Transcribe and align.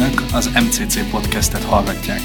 Önök 0.00 0.22
az 0.32 0.46
MCC 0.46 1.10
podcastet 1.10 1.62
hallgatják. 1.62 2.20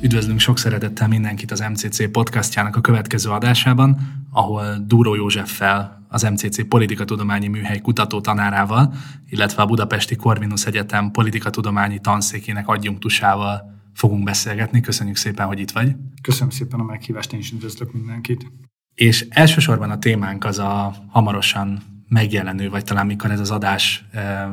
Üdvözlünk 0.00 0.40
sok 0.40 0.58
szeretettel 0.58 1.08
mindenkit 1.08 1.50
az 1.50 1.60
MCC 1.60 2.10
podcastjának 2.10 2.76
a 2.76 2.80
következő 2.80 3.30
adásában, 3.30 4.00
ahol 4.30 4.76
Dúró 4.86 5.14
Józseffel, 5.14 6.06
az 6.08 6.22
MCC 6.22 6.68
Politikatudományi 6.68 7.46
Műhely 7.46 7.80
kutató 7.80 8.20
tanárával, 8.20 8.94
illetve 9.28 9.62
a 9.62 9.66
Budapesti 9.66 10.16
Corvinus 10.16 10.66
Egyetem 10.66 11.10
Politikatudományi 11.10 11.98
Tanszékének 12.00 12.68
adjunktusával 12.68 13.80
fogunk 13.94 14.24
beszélgetni. 14.24 14.80
Köszönjük 14.80 15.16
szépen, 15.16 15.46
hogy 15.46 15.60
itt 15.60 15.70
vagy. 15.70 15.94
Köszönöm 16.22 16.50
szépen 16.50 16.80
a 16.80 16.84
meghívást, 16.84 17.32
én 17.32 17.38
is 17.38 17.52
üdvözlök 17.52 17.92
mindenkit. 17.92 18.46
És 18.94 19.26
elsősorban 19.30 19.90
a 19.90 19.98
témánk 19.98 20.44
az 20.44 20.58
a 20.58 20.94
hamarosan 21.08 21.93
megjelenő, 22.14 22.68
vagy 22.68 22.84
talán 22.84 23.06
mikor 23.06 23.30
ez 23.30 23.40
az 23.40 23.50
adás 23.50 24.04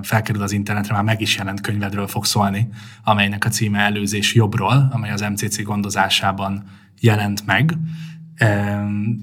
felkerül 0.01 0.41
az 0.41 0.51
internetre, 0.51 0.93
már 0.93 1.03
meg 1.03 1.21
is 1.21 1.38
jelent 1.38 1.61
könyvedről 1.61 2.07
fog 2.07 2.25
szólni, 2.25 2.70
amelynek 3.03 3.45
a 3.45 3.49
címe 3.49 3.79
Előzés 3.79 4.34
jobbról, 4.34 4.89
amely 4.91 5.11
az 5.11 5.21
MCC 5.21 5.63
gondozásában 5.63 6.63
jelent 6.99 7.45
meg. 7.45 7.77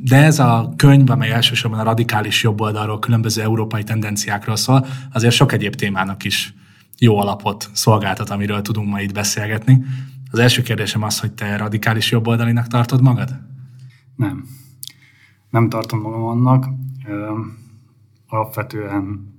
De 0.03 0.17
ez 0.17 0.39
a 0.39 0.73
könyv, 0.77 1.11
amely 1.11 1.31
elsősorban 1.31 1.81
a 1.81 1.83
radikális 1.83 2.43
jobboldalról, 2.43 2.99
különböző 2.99 3.43
európai 3.43 3.83
tendenciákról 3.83 4.57
szól, 4.57 4.87
azért 5.13 5.35
sok 5.35 5.53
egyéb 5.53 5.75
témának 5.75 6.25
is 6.25 6.55
jó 6.99 7.19
alapot 7.19 7.71
szolgáltat, 7.73 8.31
amiről 8.31 8.63
tudunk 8.63 8.89
ma 8.89 9.01
itt 9.01 9.13
beszélgetni. 9.13 9.85
Az 10.31 10.39
első 10.39 10.63
kérdésem 10.63 11.03
az, 11.03 11.21
hogy 11.21 11.33
te 11.33 11.57
radikális 11.57 12.11
jobboldalinak 12.11 12.67
tartod 12.67 13.03
magad? 13.03 13.41
Nem. 14.17 14.45
Nem 15.51 15.69
tartom 15.69 16.01
magam 16.01 16.23
annak 16.23 16.67
alapvetően 18.29 19.37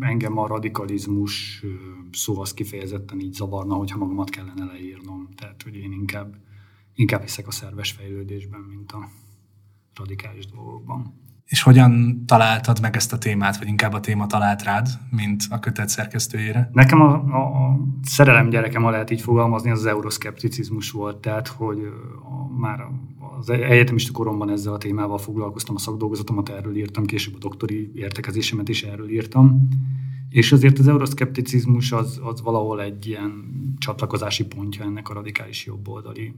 engem 0.00 0.38
a 0.38 0.46
radikalizmus 0.46 1.64
szó 2.12 2.40
az 2.40 2.54
kifejezetten 2.54 3.20
így 3.20 3.32
zavarna, 3.32 3.74
hogyha 3.74 3.98
magamat 3.98 4.30
kellene 4.30 4.64
leírnom. 4.64 5.28
Tehát, 5.34 5.62
hogy 5.62 5.76
én 5.76 5.92
inkább, 5.92 6.36
inkább 6.94 7.22
hiszek 7.22 7.46
a 7.46 7.50
szerves 7.50 7.92
fejlődésben, 7.92 8.60
mint 8.60 8.92
a 8.92 9.08
radikális 9.94 10.46
dolgokban. 10.46 11.14
És 11.48 11.62
hogyan 11.62 12.22
találtad 12.26 12.80
meg 12.80 12.96
ezt 12.96 13.12
a 13.12 13.18
témát, 13.18 13.58
vagy 13.58 13.68
inkább 13.68 13.92
a 13.92 14.00
téma 14.00 14.26
talált 14.26 14.62
rád, 14.62 14.88
mint 15.10 15.42
a 15.50 15.58
kötet 15.58 15.88
szerkesztőjére? 15.88 16.70
Nekem 16.72 17.00
a, 17.00 17.12
a, 17.14 17.78
szerelem 18.02 18.48
gyerekem, 18.48 18.82
ha 18.82 18.90
lehet 18.90 19.10
így 19.10 19.20
fogalmazni, 19.20 19.70
az, 19.70 19.78
az 19.78 19.86
euroszkepticizmus 19.86 20.90
volt, 20.90 21.16
tehát 21.16 21.48
hogy 21.48 21.78
már 22.58 22.80
az 23.38 23.50
egyetemista 23.50 24.12
koromban 24.12 24.50
ezzel 24.50 24.72
a 24.72 24.78
témával 24.78 25.18
foglalkoztam, 25.18 25.74
a 25.74 25.78
szakdolgozatomat 25.78 26.48
erről 26.48 26.76
írtam, 26.76 27.04
később 27.04 27.34
a 27.34 27.38
doktori 27.38 27.90
értekezésemet 27.94 28.68
is 28.68 28.82
erről 28.82 29.08
írtam. 29.08 29.68
És 30.30 30.52
azért 30.52 30.78
az 30.78 30.88
euroszkepticizmus 30.88 31.92
az, 31.92 32.20
az 32.22 32.42
valahol 32.42 32.82
egy 32.82 33.06
ilyen 33.06 33.44
csatlakozási 33.78 34.44
pontja 34.44 34.84
ennek 34.84 35.08
a 35.08 35.14
radikális 35.14 35.66
jobboldali 35.66 36.34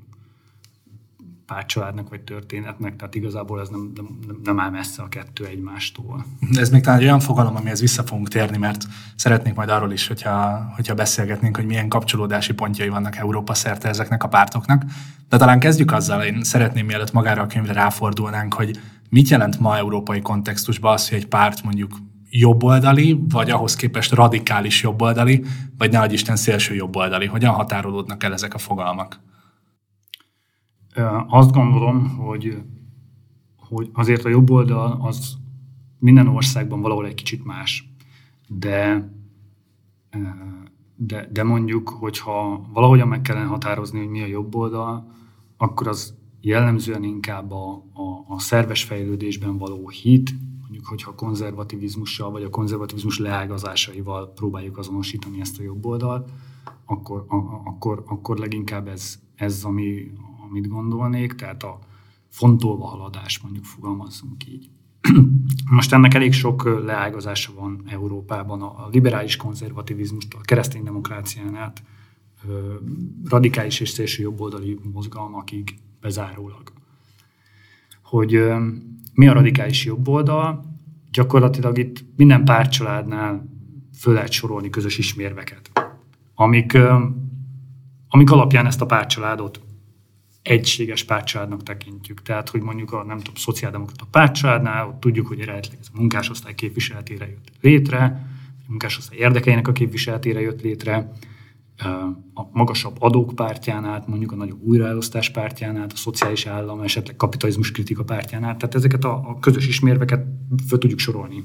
pártcsaládnak 1.50 2.08
vagy 2.08 2.20
történetnek, 2.20 2.96
tehát 2.96 3.14
igazából 3.14 3.60
ez 3.60 3.68
nem, 3.68 3.92
nem, 3.94 4.38
nem 4.44 4.60
áll 4.60 4.70
messze 4.70 5.02
a 5.02 5.08
kettő 5.08 5.46
egymástól. 5.46 6.24
Ez 6.54 6.70
még 6.70 6.82
talán 6.82 6.98
egy 6.98 7.04
olyan 7.04 7.20
fogalom, 7.20 7.56
amihez 7.56 7.80
vissza 7.80 8.02
fogunk 8.02 8.28
térni, 8.28 8.56
mert 8.56 8.84
szeretnék 9.16 9.54
majd 9.54 9.68
arról 9.68 9.92
is, 9.92 10.06
hogyha, 10.06 10.70
hogyha 10.74 10.94
beszélgetnénk, 10.94 11.56
hogy 11.56 11.66
milyen 11.66 11.88
kapcsolódási 11.88 12.52
pontjai 12.52 12.88
vannak 12.88 13.16
Európa 13.16 13.54
szerte 13.54 13.88
ezeknek 13.88 14.22
a 14.22 14.28
pártoknak. 14.28 14.84
De 15.28 15.36
talán 15.36 15.60
kezdjük 15.60 15.92
azzal, 15.92 16.22
én 16.22 16.42
szeretném, 16.42 16.86
mielőtt 16.86 17.12
magára 17.12 17.42
a 17.42 17.46
könyvre 17.46 17.72
ráfordulnánk, 17.72 18.54
hogy 18.54 18.80
mit 19.08 19.28
jelent 19.28 19.58
ma 19.60 19.76
európai 19.76 20.20
kontextusban 20.20 20.92
az, 20.92 21.08
hogy 21.08 21.18
egy 21.18 21.26
párt 21.26 21.62
mondjuk 21.62 21.96
jobboldali, 22.28 23.20
vagy 23.28 23.50
ahhoz 23.50 23.76
képest 23.76 24.12
radikális 24.12 24.82
jobboldali, 24.82 25.44
vagy 25.78 25.90
ne 25.90 26.06
Isten 26.06 26.36
szélső 26.36 26.74
jobboldali. 26.74 27.26
Hogyan 27.26 27.54
határolódnak 27.54 28.24
el 28.24 28.32
ezek 28.32 28.54
a 28.54 28.58
fogalmak? 28.58 29.20
Azt 31.26 31.52
gondolom, 31.52 32.08
hogy, 32.08 32.62
hogy 33.56 33.90
azért 33.92 34.24
a 34.24 34.28
jobb 34.28 34.50
oldal 34.50 34.98
az 35.02 35.38
minden 35.98 36.26
országban 36.26 36.80
valahol 36.80 37.06
egy 37.06 37.14
kicsit 37.14 37.44
más, 37.44 37.92
de, 38.48 39.10
de, 40.96 41.28
de 41.32 41.42
mondjuk, 41.42 41.88
hogyha 41.88 42.66
valahogyan 42.72 43.08
meg 43.08 43.20
kellene 43.20 43.46
határozni, 43.46 43.98
hogy 43.98 44.08
mi 44.08 44.22
a 44.22 44.26
jobb 44.26 44.54
oldal, 44.54 45.12
akkor 45.56 45.88
az 45.88 46.14
jellemzően 46.40 47.04
inkább 47.04 47.50
a, 47.50 47.72
a, 47.74 48.24
a 48.28 48.38
szerves 48.38 48.84
fejlődésben 48.84 49.58
való 49.58 49.88
hit, 49.88 50.30
mondjuk, 50.60 50.86
hogyha 50.86 51.10
a 51.10 51.14
konzervativizmussal 51.14 52.30
vagy 52.30 52.42
a 52.42 52.50
konzervativizmus 52.50 53.18
leágazásaival 53.18 54.32
próbáljuk 54.32 54.78
azonosítani 54.78 55.40
ezt 55.40 55.58
a 55.58 55.62
jobb 55.62 55.86
oldalt, 55.86 56.30
akkor, 56.84 57.24
a, 57.28 57.36
akkor, 57.64 58.02
akkor 58.06 58.38
leginkább 58.38 58.88
ez, 58.88 59.18
ez 59.34 59.64
ami, 59.64 60.10
amit 60.50 60.68
gondolnék, 60.68 61.34
tehát 61.34 61.62
a 61.62 61.78
fontolva 62.28 62.86
haladás, 62.86 63.38
mondjuk 63.38 63.64
fogalmazzunk 63.64 64.46
így. 64.46 64.70
Most 65.70 65.92
ennek 65.92 66.14
elég 66.14 66.32
sok 66.32 66.82
leágazása 66.84 67.52
van 67.54 67.82
Európában, 67.86 68.62
a 68.62 68.88
liberális 68.92 69.36
konzervativizmustól, 69.36 70.40
a 70.40 70.44
keresztény 70.44 70.82
demokrácián 70.82 71.54
át, 71.54 71.82
radikális 73.24 73.80
és 73.80 73.88
szélső 73.88 74.22
jobboldali 74.22 74.78
mozgalmakig 74.92 75.78
bezárólag. 76.00 76.72
Hogy 78.02 78.42
mi 79.14 79.28
a 79.28 79.32
radikális 79.32 79.84
jobboldal? 79.84 80.78
Gyakorlatilag 81.12 81.78
itt 81.78 82.04
minden 82.16 82.44
pártcsaládnál 82.44 83.48
föl 83.98 84.14
lehet 84.14 84.30
sorolni 84.30 84.70
közös 84.70 84.98
ismérveket, 84.98 85.70
amik, 86.34 86.78
amik 88.08 88.30
alapján 88.30 88.66
ezt 88.66 88.80
a 88.80 88.86
pártcsaládot 88.86 89.60
egységes 90.42 91.04
pártcsaládnak 91.04 91.62
tekintjük. 91.62 92.22
Tehát, 92.22 92.48
hogy 92.48 92.60
mondjuk 92.60 92.92
a 92.92 93.04
nem 93.04 93.18
tudom, 93.18 93.34
szociáldemokrata 93.34 94.06
pártcsaládnál, 94.10 94.86
ott 94.86 95.00
tudjuk, 95.00 95.26
hogy 95.26 95.40
eredetileg 95.40 95.78
ez 95.80 95.88
a 95.92 95.98
munkásosztály 95.98 96.54
képviseletére 96.54 97.28
jött 97.28 97.50
létre, 97.60 98.26
a 98.58 98.64
munkásosztály 98.68 99.18
érdekeinek 99.18 99.68
a 99.68 99.72
képviseletére 99.72 100.40
jött 100.40 100.62
létre, 100.62 101.12
a 102.34 102.42
magasabb 102.52 102.96
adók 102.98 103.34
pártjánál, 103.34 104.04
mondjuk 104.06 104.32
a 104.32 104.36
nagyobb 104.36 104.62
újraelosztás 104.62 105.30
pártjánál, 105.30 105.86
a 105.92 105.96
szociális 105.96 106.46
állam, 106.46 106.80
esetleg 106.80 107.16
kapitalizmus 107.16 107.70
kritika 107.70 108.04
pártjánál. 108.04 108.56
Tehát 108.56 108.74
ezeket 108.74 109.04
a, 109.04 109.12
a 109.12 109.38
közös 109.38 109.68
ismérveket 109.68 110.26
föl 110.68 110.78
tudjuk 110.78 110.98
sorolni 110.98 111.44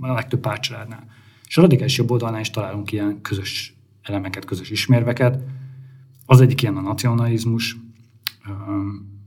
a 0.00 0.12
legtöbb 0.12 0.40
pártcsaládnál. 0.40 1.06
És 1.46 1.58
a 1.58 1.60
radikális 1.60 1.98
jobb 1.98 2.10
oldalnál 2.10 2.40
is 2.40 2.50
találunk 2.50 2.92
ilyen 2.92 3.20
közös 3.20 3.74
elemeket, 4.02 4.44
közös 4.44 4.70
ismérveket. 4.70 5.42
Az 6.26 6.40
egyik 6.40 6.62
ilyen 6.62 6.76
a 6.76 6.80
nacionalizmus, 6.80 7.76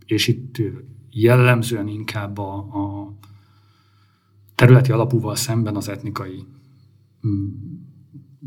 és 0.05 0.27
itt 0.27 0.61
jellemzően 1.09 1.87
inkább 1.87 2.37
a, 2.37 2.55
a 2.55 3.13
területi 4.55 4.91
alapúval 4.91 5.35
szemben 5.35 5.75
az 5.75 5.89
etnikai 5.89 6.45
mm, 7.27 7.47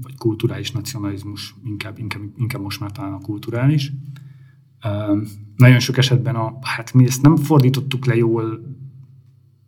vagy 0.02 0.16
kulturális 0.16 0.70
nacionalizmus, 0.70 1.54
inkább, 1.64 1.98
inkább, 1.98 2.22
inkább 2.36 2.62
most 2.62 2.80
már 2.80 2.92
talán 2.92 3.12
a 3.12 3.18
kulturális. 3.18 3.92
Nagyon 5.56 5.78
sok 5.78 5.96
esetben 5.96 6.36
a, 6.36 6.58
hát 6.60 6.92
mi 6.92 7.04
ezt 7.04 7.22
nem 7.22 7.36
fordítottuk 7.36 8.06
le 8.06 8.16
jól, 8.16 8.76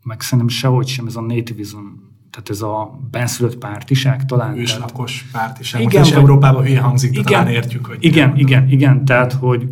meg 0.02 0.20
szerintem 0.20 0.48
sehogy 0.48 0.86
sem 0.86 1.06
ez 1.06 1.16
a 1.16 1.20
nativism, 1.20 1.78
tehát 2.30 2.50
ez 2.50 2.62
a 2.62 3.00
benszülött 3.10 3.58
pártiság 3.58 4.24
talán. 4.24 4.58
Őslakos 4.58 5.28
pártiság. 5.32 5.82
Igen, 5.82 6.04
és 6.04 6.10
Európában 6.10 6.64
hülye 6.64 6.80
hangzik, 6.80 7.10
de 7.10 7.20
igen, 7.20 7.32
talán 7.32 7.48
értjük, 7.48 7.86
hogy... 7.86 7.98
Igen, 8.00 8.36
igen, 8.36 8.68
igen, 8.68 9.04
tehát 9.04 9.32
hogy, 9.32 9.68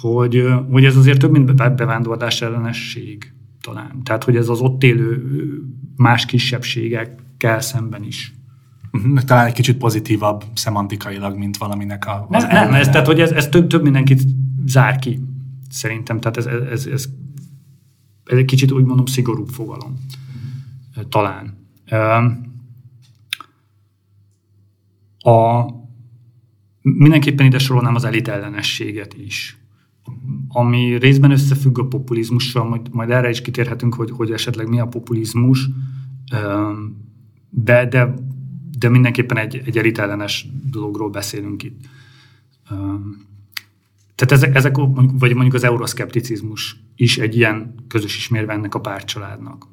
hogy, 0.00 0.44
hogy 0.70 0.84
ez 0.84 0.96
azért 0.96 1.18
több, 1.18 1.30
mint 1.30 1.54
bevándorlás 1.54 2.42
ellenesség 2.42 3.32
talán. 3.60 4.02
Tehát, 4.02 4.24
hogy 4.24 4.36
ez 4.36 4.48
az 4.48 4.60
ott 4.60 4.82
élő 4.82 5.22
más 5.96 6.26
kisebbségekkel 6.26 7.60
szemben 7.60 8.02
is. 8.04 8.34
Mhm, 8.90 9.16
talán 9.16 9.46
egy 9.46 9.52
kicsit 9.52 9.76
pozitívabb 9.76 10.44
szemantikailag, 10.54 11.36
mint 11.36 11.56
valaminek 11.56 12.06
a... 12.06 12.26
Nem, 12.30 12.48
nem 12.48 12.74
ez, 12.74 12.88
tehát, 12.88 13.06
hogy 13.06 13.20
ez, 13.20 13.30
ez 13.30 13.48
több, 13.48 13.66
több 13.66 13.82
mindenkit 13.82 14.22
zár 14.66 14.98
ki, 14.98 15.20
szerintem. 15.70 16.20
Tehát 16.20 16.36
ez, 16.36 16.46
ez, 16.46 16.60
ez, 16.60 16.86
ez, 16.86 17.08
ez 18.24 18.38
egy 18.38 18.44
kicsit 18.44 18.72
úgy 18.72 18.84
mondom 18.84 19.06
szigorúbb 19.06 19.48
fogalom. 19.48 19.98
Talán. 21.08 21.58
A, 25.18 25.64
mindenképpen 26.82 27.46
ide 27.46 27.58
sorolnám 27.58 27.94
az 27.94 28.04
elit 28.04 28.28
ellenességet 28.28 29.14
is 29.14 29.63
ami 30.48 30.98
részben 30.98 31.30
összefügg 31.30 31.78
a 31.78 31.86
populizmussal, 31.86 32.68
majd, 32.68 32.88
majd 32.92 33.10
erre 33.10 33.28
is 33.28 33.42
kitérhetünk, 33.42 33.94
hogy, 33.94 34.10
hogy 34.10 34.30
esetleg 34.30 34.68
mi 34.68 34.80
a 34.80 34.86
populizmus, 34.86 35.68
de, 37.50 37.86
de, 37.86 38.14
de 38.78 38.88
mindenképpen 38.88 39.36
egy, 39.36 39.62
egy 39.64 39.78
elitellenes 39.78 40.46
dologról 40.70 41.10
beszélünk 41.10 41.62
itt. 41.62 41.84
Tehát 44.14 44.32
ezek, 44.32 44.54
ezek 44.54 44.76
vagy 45.18 45.34
mondjuk 45.34 45.54
az 45.54 45.64
euroszkepticizmus 45.64 46.76
is 46.96 47.18
egy 47.18 47.36
ilyen 47.36 47.74
közös 47.88 48.16
ismérve 48.16 48.52
ennek 48.52 48.74
a 48.74 48.80
pártcsaládnak. 48.80 49.66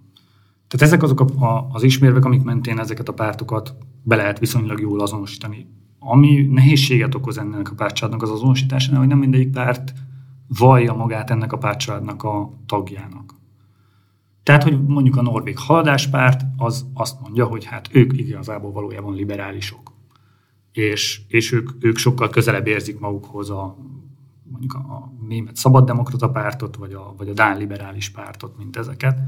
Tehát 0.68 0.88
ezek 0.88 1.04
azok 1.04 1.20
a, 1.20 1.46
a, 1.46 1.68
az 1.72 1.84
ismérvek, 1.84 2.26
amik 2.26 2.44
mentén 2.44 2.80
ezeket 2.80 3.08
a 3.08 3.14
pártokat 3.14 3.76
be 4.04 4.16
lehet 4.16 4.40
viszonylag 4.40 4.80
jól 4.80 5.02
azonosítani. 5.02 5.68
Ami 6.00 6.48
nehézséget 6.52 7.16
okoz 7.16 7.38
ennek 7.38 7.72
a 7.72 7.76
pártcsaládnak 7.76 8.24
az 8.24 8.30
azonosításánál, 8.30 9.00
hogy 9.00 9.08
nem 9.08 9.18
mindegyik 9.18 9.52
párt 9.52 9.94
vallja 10.58 10.94
magát 10.94 11.30
ennek 11.30 11.52
a 11.52 11.58
pártcsaládnak 11.58 12.24
a 12.24 12.52
tagjának. 12.66 13.34
Tehát, 14.44 14.64
hogy 14.64 14.86
mondjuk 14.86 15.16
a 15.16 15.22
Norvég 15.22 15.58
haladáspárt 15.58 16.42
az 16.58 16.86
azt 16.94 17.22
mondja, 17.22 17.46
hogy 17.46 17.66
hát 17.66 17.90
ők 17.92 18.18
igazából 18.18 18.72
valójában 18.72 19.14
liberálisok. 19.14 19.92
És, 20.72 21.22
és 21.28 21.52
ők, 21.52 21.70
ők 21.80 21.98
sokkal 21.98 22.30
közelebb 22.30 22.68
érzik 22.68 23.00
magukhoz 23.00 23.50
a 23.50 23.78
mondjuk 24.44 24.74
a, 24.74 24.78
a 24.78 25.14
német 25.28 25.56
szabaddemokrata 25.56 26.30
pártot, 26.30 26.76
vagy 26.76 26.94
a, 26.94 27.14
vagy 27.18 27.30
a 27.30 27.34
Dán 27.34 27.58
liberális 27.58 28.10
pártot, 28.10 28.58
mint 28.58 28.78
ezeket. 28.78 29.20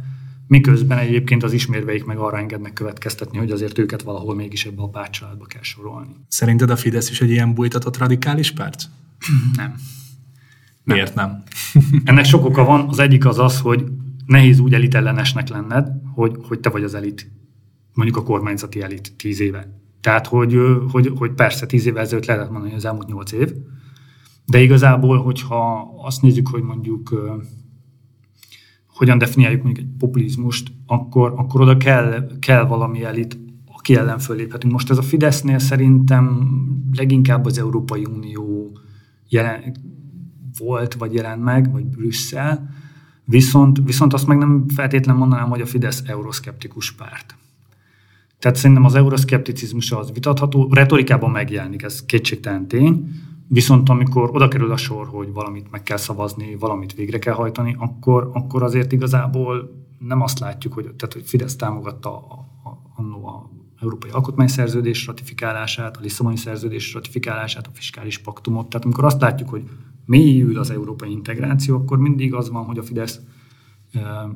Miközben 0.47 0.97
egyébként 0.97 1.43
az 1.43 1.53
ismérveik 1.53 2.05
meg 2.05 2.17
arra 2.17 2.37
engednek 2.37 2.73
következtetni, 2.73 3.37
hogy 3.37 3.51
azért 3.51 3.77
őket 3.77 4.01
valahol 4.01 4.35
mégis 4.35 4.65
ebbe 4.65 4.81
a 4.81 4.89
pártcsaládba 4.89 5.45
kell 5.45 5.61
sorolni. 5.61 6.15
Szerinted 6.27 6.69
a 6.69 6.75
Fidesz 6.75 7.09
is 7.09 7.21
egy 7.21 7.29
ilyen 7.29 7.53
bújtatott 7.53 7.97
radikális 7.97 8.51
párt? 8.51 8.83
Nem. 9.55 9.75
Miért 10.83 11.15
nem? 11.15 11.44
Ennek 12.03 12.25
sok 12.25 12.45
oka 12.45 12.63
van. 12.63 12.88
Az 12.89 13.00
egyik 13.00 13.25
az 13.25 13.39
az, 13.39 13.59
hogy 13.59 13.83
nehéz 14.25 14.59
úgy 14.59 14.74
elitellenesnek 14.74 15.50
lenned, 15.50 15.91
hogy, 16.13 16.35
hogy 16.47 16.59
te 16.59 16.69
vagy 16.69 16.83
az 16.83 16.94
elit. 16.94 17.31
Mondjuk 17.94 18.18
a 18.18 18.24
kormányzati 18.24 18.81
elit 18.81 19.13
tíz 19.18 19.39
éve. 19.39 19.81
Tehát, 20.01 20.27
hogy, 20.27 20.57
hogy, 20.91 21.12
hogy 21.15 21.31
persze 21.31 21.65
tíz 21.65 21.85
évvel 21.85 22.01
ezelőtt 22.03 22.25
lehetett 22.25 22.51
mondani, 22.51 22.74
az 22.74 22.85
elmúlt 22.85 23.07
nyolc 23.07 23.31
év, 23.31 23.51
de 24.45 24.62
igazából, 24.62 25.18
hogyha 25.18 25.94
azt 26.03 26.21
nézzük, 26.21 26.47
hogy 26.47 26.63
mondjuk 26.63 27.13
hogyan 28.88 29.18
definiáljuk 29.18 29.63
mondjuk 29.63 29.86
egy 29.86 29.94
populizmust, 29.97 30.71
akkor, 30.86 31.33
akkor 31.36 31.62
oda 31.62 31.77
kell, 31.77 32.27
kell 32.39 32.65
valami 32.65 33.03
elit, 33.03 33.38
aki 33.65 33.95
ellen 33.95 34.19
föléphetünk. 34.19 34.74
Most 34.74 34.89
ez 34.89 34.97
a 34.97 35.01
Fidesznél 35.01 35.59
szerintem 35.59 36.56
leginkább 36.94 37.45
az 37.45 37.57
Európai 37.57 38.06
Unió 38.06 38.71
jelen, 39.29 39.75
volt, 40.57 40.94
vagy 40.94 41.13
jelent 41.13 41.44
meg, 41.44 41.71
vagy 41.71 41.85
Brüsszel, 41.85 42.69
viszont, 43.25 43.79
viszont 43.83 44.13
azt 44.13 44.27
meg 44.27 44.38
nem 44.38 44.65
feltétlenül 44.75 45.19
mondanám, 45.19 45.50
hogy 45.50 45.61
a 45.61 45.65
Fidesz 45.65 46.03
euroszkeptikus 46.05 46.91
párt. 46.91 47.35
Tehát 48.39 48.57
szerintem 48.57 48.85
az 48.85 48.95
euroszkepticizmus 48.95 49.91
az 49.91 50.11
vitatható, 50.11 50.69
retorikában 50.73 51.31
megjelenik, 51.31 51.81
ez 51.81 52.05
kétségtelen 52.05 52.67
tény, 52.67 53.09
viszont 53.47 53.89
amikor 53.89 54.29
oda 54.33 54.47
kerül 54.47 54.71
a 54.71 54.77
sor, 54.77 55.07
hogy 55.07 55.33
valamit 55.33 55.71
meg 55.71 55.83
kell 55.83 55.97
szavazni, 55.97 56.55
valamit 56.55 56.94
végre 56.94 57.19
kell 57.19 57.33
hajtani, 57.33 57.75
akkor, 57.79 58.29
akkor 58.33 58.63
azért 58.63 58.91
igazából 58.91 59.83
nem 60.00 60.21
azt 60.21 60.39
látjuk, 60.39 60.73
hogy, 60.73 60.83
tehát, 60.83 61.13
hogy 61.13 61.23
Fidesz 61.25 61.55
támogatta 61.55 62.17
a, 62.17 62.45
a, 62.63 63.01
a, 63.01 63.27
a 63.27 63.50
Európai 63.81 64.09
Alkotmányszerződés 64.09 65.05
ratifikálását, 65.05 65.97
a 65.97 66.00
Lisszaboni 66.01 66.38
Szerződés 66.38 66.94
ratifikálását, 66.94 67.67
a 67.67 67.69
fiskális 67.73 68.17
paktumot. 68.17 68.69
Tehát 68.69 68.85
amikor 68.85 69.05
azt 69.05 69.21
látjuk, 69.21 69.50
hogy 69.50 69.63
mélyül 70.05 70.57
az 70.57 70.69
európai 70.69 71.11
integráció, 71.11 71.75
akkor 71.75 71.97
mindig 71.97 72.33
az 72.33 72.50
van, 72.50 72.65
hogy 72.65 72.77
a 72.77 72.83
Fidesz 72.83 73.19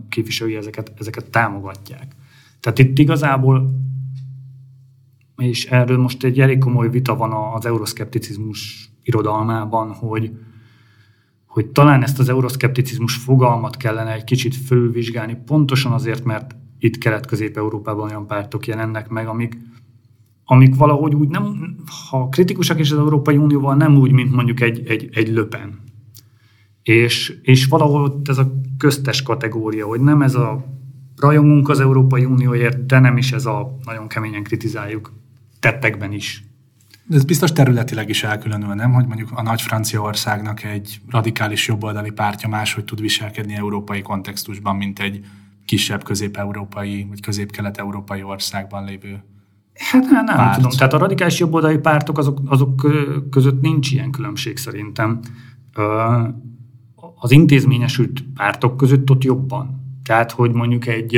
képviselői 0.10 0.56
ezeket, 0.56 0.94
ezeket 0.98 1.30
támogatják. 1.30 2.16
Tehát 2.60 2.80
itt 2.80 2.98
igazából, 3.00 3.72
és 5.38 5.66
erről 5.66 5.98
most 5.98 6.24
egy 6.24 6.40
elég 6.40 6.60
komoly 6.60 6.90
vita 6.90 7.16
van 7.16 7.32
az 7.56 7.66
euroszkepticizmus 7.66 8.90
irodalmában, 9.04 9.94
hogy, 9.94 10.32
hogy 11.46 11.68
talán 11.68 12.04
ezt 12.04 12.20
az 12.20 12.30
euroszkepticizmus 12.30 13.16
fogalmat 13.16 13.78
kellene 13.78 14.14
egy 14.14 14.24
kicsit 14.24 14.56
fölvizsgálni, 14.56 15.38
pontosan 15.46 15.92
azért, 15.92 16.24
mert 16.24 16.56
itt 16.80 16.98
Kelet-Közép-Európában 16.98 18.10
olyan 18.10 18.28
pártok 18.28 18.68
jelennek 18.68 19.10
meg, 19.10 19.28
amik, 19.28 19.58
amik 20.50 20.76
valahogy 20.76 21.16
úgy 21.16 21.30
nem, 21.30 21.76
ha 22.10 22.30
kritikusak 22.30 22.80
is 22.80 22.92
az 22.92 22.98
Európai 22.98 23.38
Unióval, 23.38 23.76
nem 23.76 23.96
úgy, 23.96 24.12
mint 24.12 24.32
mondjuk 24.32 24.62
egy, 24.62 24.88
egy, 24.88 25.10
egy 25.14 25.28
löpen. 25.28 25.80
És, 26.84 27.40
és 27.42 27.66
valahol 27.66 28.22
ez 28.26 28.38
a 28.38 28.52
köztes 28.78 29.22
kategória, 29.22 29.88
hogy 29.88 30.00
nem 30.00 30.22
ez 30.22 30.36
a 30.36 30.66
rajongunk 31.18 31.70
az 31.70 31.80
Európai 31.80 32.26
Unióért, 32.26 32.86
de 32.86 33.00
nem 33.00 33.18
is 33.18 33.32
ez 33.32 33.46
a 33.46 33.78
nagyon 33.84 34.08
keményen 34.08 34.44
kritizáljuk 34.44 35.14
tettekben 35.60 36.12
is. 36.12 36.44
Ez 37.10 37.24
biztos 37.24 37.52
területileg 37.52 38.10
is 38.10 38.24
elkülönül, 38.24 38.74
nem? 38.74 38.94
Hogy 38.94 39.06
mondjuk 39.06 39.30
a 39.32 39.42
nagy 39.42 39.62
Franciaországnak 39.62 40.64
egy 40.64 41.02
radikális 41.10 41.68
jobboldali 41.68 42.12
pártja 42.12 42.50
máshogy 42.50 42.86
tud 42.86 43.02
viselkedni 43.02 43.56
európai 43.56 44.02
kontextusban, 44.02 44.76
mint 44.76 45.00
egy 45.00 45.26
kisebb 45.66 46.04
közép-európai 46.04 47.06
vagy 47.10 47.22
közép-kelet-európai 47.22 48.24
országban 48.24 48.86
lévő 48.86 49.24
Hát 49.78 50.10
nem, 50.10 50.24
nem 50.26 50.52
tudom. 50.52 50.72
Tehát 50.72 50.94
a 50.94 50.98
radikális 50.98 51.40
jobboldali 51.40 51.78
pártok 51.78 52.18
azok, 52.18 52.40
azok 52.46 52.88
között 53.30 53.62
nincs 53.62 53.92
ilyen 53.92 54.12
különbség 54.12 54.58
szerintem. 54.58 55.20
Az 57.20 57.32
intézményesült 57.32 58.24
pártok 58.34 58.78
között 58.78 59.10
ott 59.10 59.24
jobban. 59.24 59.86
Tehát, 60.04 60.32
hogy 60.32 60.52
mondjuk 60.52 60.88
egy, 60.88 61.16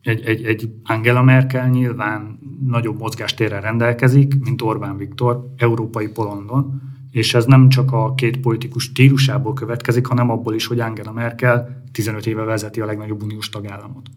egy, 0.00 0.20
egy, 0.24 0.44
egy 0.44 0.70
Angela 0.84 1.22
Merkel 1.22 1.68
nyilván 1.68 2.38
nagyobb 2.66 2.98
mozgástérrel 2.98 3.60
rendelkezik, 3.60 4.40
mint 4.40 4.62
Orbán 4.62 4.96
Viktor, 4.96 5.52
európai 5.56 6.08
polondon, 6.08 6.80
és 7.10 7.34
ez 7.34 7.44
nem 7.44 7.68
csak 7.68 7.92
a 7.92 8.14
két 8.14 8.40
politikus 8.40 8.82
stílusából 8.82 9.52
következik, 9.52 10.06
hanem 10.06 10.30
abból 10.30 10.54
is, 10.54 10.66
hogy 10.66 10.80
Angela 10.80 11.12
Merkel 11.12 11.82
15 11.92 12.26
éve 12.26 12.42
vezeti 12.42 12.80
a 12.80 12.86
legnagyobb 12.86 13.22
uniós 13.22 13.48
tagállamot. 13.48 14.08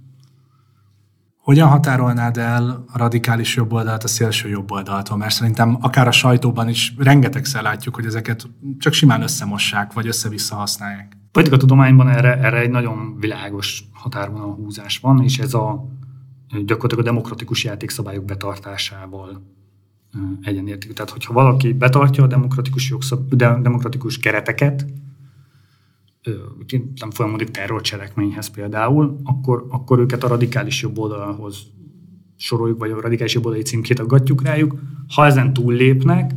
Hogyan 1.47 1.67
határolnád 1.67 2.38
el 2.38 2.83
a 2.88 2.97
radikális 2.97 3.55
jobboldalt 3.55 4.03
a 4.03 4.07
szélső 4.07 4.49
jobboldaltól? 4.49 5.17
Mert 5.17 5.33
szerintem 5.33 5.77
akár 5.81 6.07
a 6.07 6.11
sajtóban 6.11 6.69
is 6.69 6.94
rengetegszer 6.97 7.61
látjuk, 7.61 7.95
hogy 7.95 8.05
ezeket 8.05 8.47
csak 8.77 8.94
simán 8.94 9.21
összemossák, 9.21 9.94
vagy 9.94 10.07
össze-vissza 10.07 10.55
használják. 10.55 11.17
Politikatudományban 11.31 12.09
erre, 12.09 12.38
erre 12.38 12.59
egy 12.59 12.69
nagyon 12.69 13.17
világos 13.19 13.83
határvonal 13.94 14.53
húzás 14.53 14.97
van, 14.99 15.23
és 15.23 15.38
ez 15.38 15.53
a 15.53 15.88
gyakorlatilag 16.65 17.05
a 17.05 17.09
demokratikus 17.09 17.63
játékszabályok 17.63 18.25
betartásával 18.25 19.41
egyenértő. 20.41 20.93
Tehát, 20.93 21.11
hogyha 21.11 21.33
valaki 21.33 21.73
betartja 21.73 22.23
a 22.23 22.27
demokratikus, 22.27 22.89
jogszab, 22.89 23.33
demokratikus 23.35 24.19
kereteket, 24.19 24.85
nem 26.95 27.12
folyamodik 27.12 27.50
terrorcselekményhez 27.50 28.48
például, 28.48 29.19
akkor, 29.24 29.65
akkor 29.69 30.00
őket 30.00 30.24
a 30.24 30.27
radikális 30.27 30.81
jobb 30.81 30.98
oldalhoz 30.98 31.57
soroljuk, 32.36 32.79
vagy 32.79 32.91
a 32.91 33.01
radikális 33.01 33.34
jobb 33.34 33.46
oldali 33.46 33.63
címkét 33.63 34.00
aggatjuk 34.00 34.41
rájuk. 34.41 34.79
Ha 35.15 35.25
ezen 35.25 35.53
túllépnek, 35.53 36.31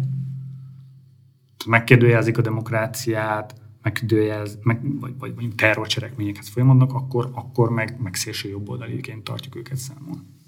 megkérdőjelezik 1.67 2.39
a 2.39 2.43
demokráciát, 2.43 3.55
megkérdőjelez, 3.83 4.59
meg, 4.63 5.01
vagy, 5.01 5.13
vagy 5.19 5.31
mondjuk 5.31 5.55
terrorcselekményekhez 5.55 6.49
folyamodnak, 6.49 6.93
akkor, 6.93 7.31
akkor 7.33 7.71
meg, 7.71 7.97
meg 8.03 8.15
szélső 8.15 8.49
jobb 8.49 8.69
oldaliként 8.69 9.25
tartjuk 9.25 9.57
őket 9.57 9.77
számon. 9.77 10.39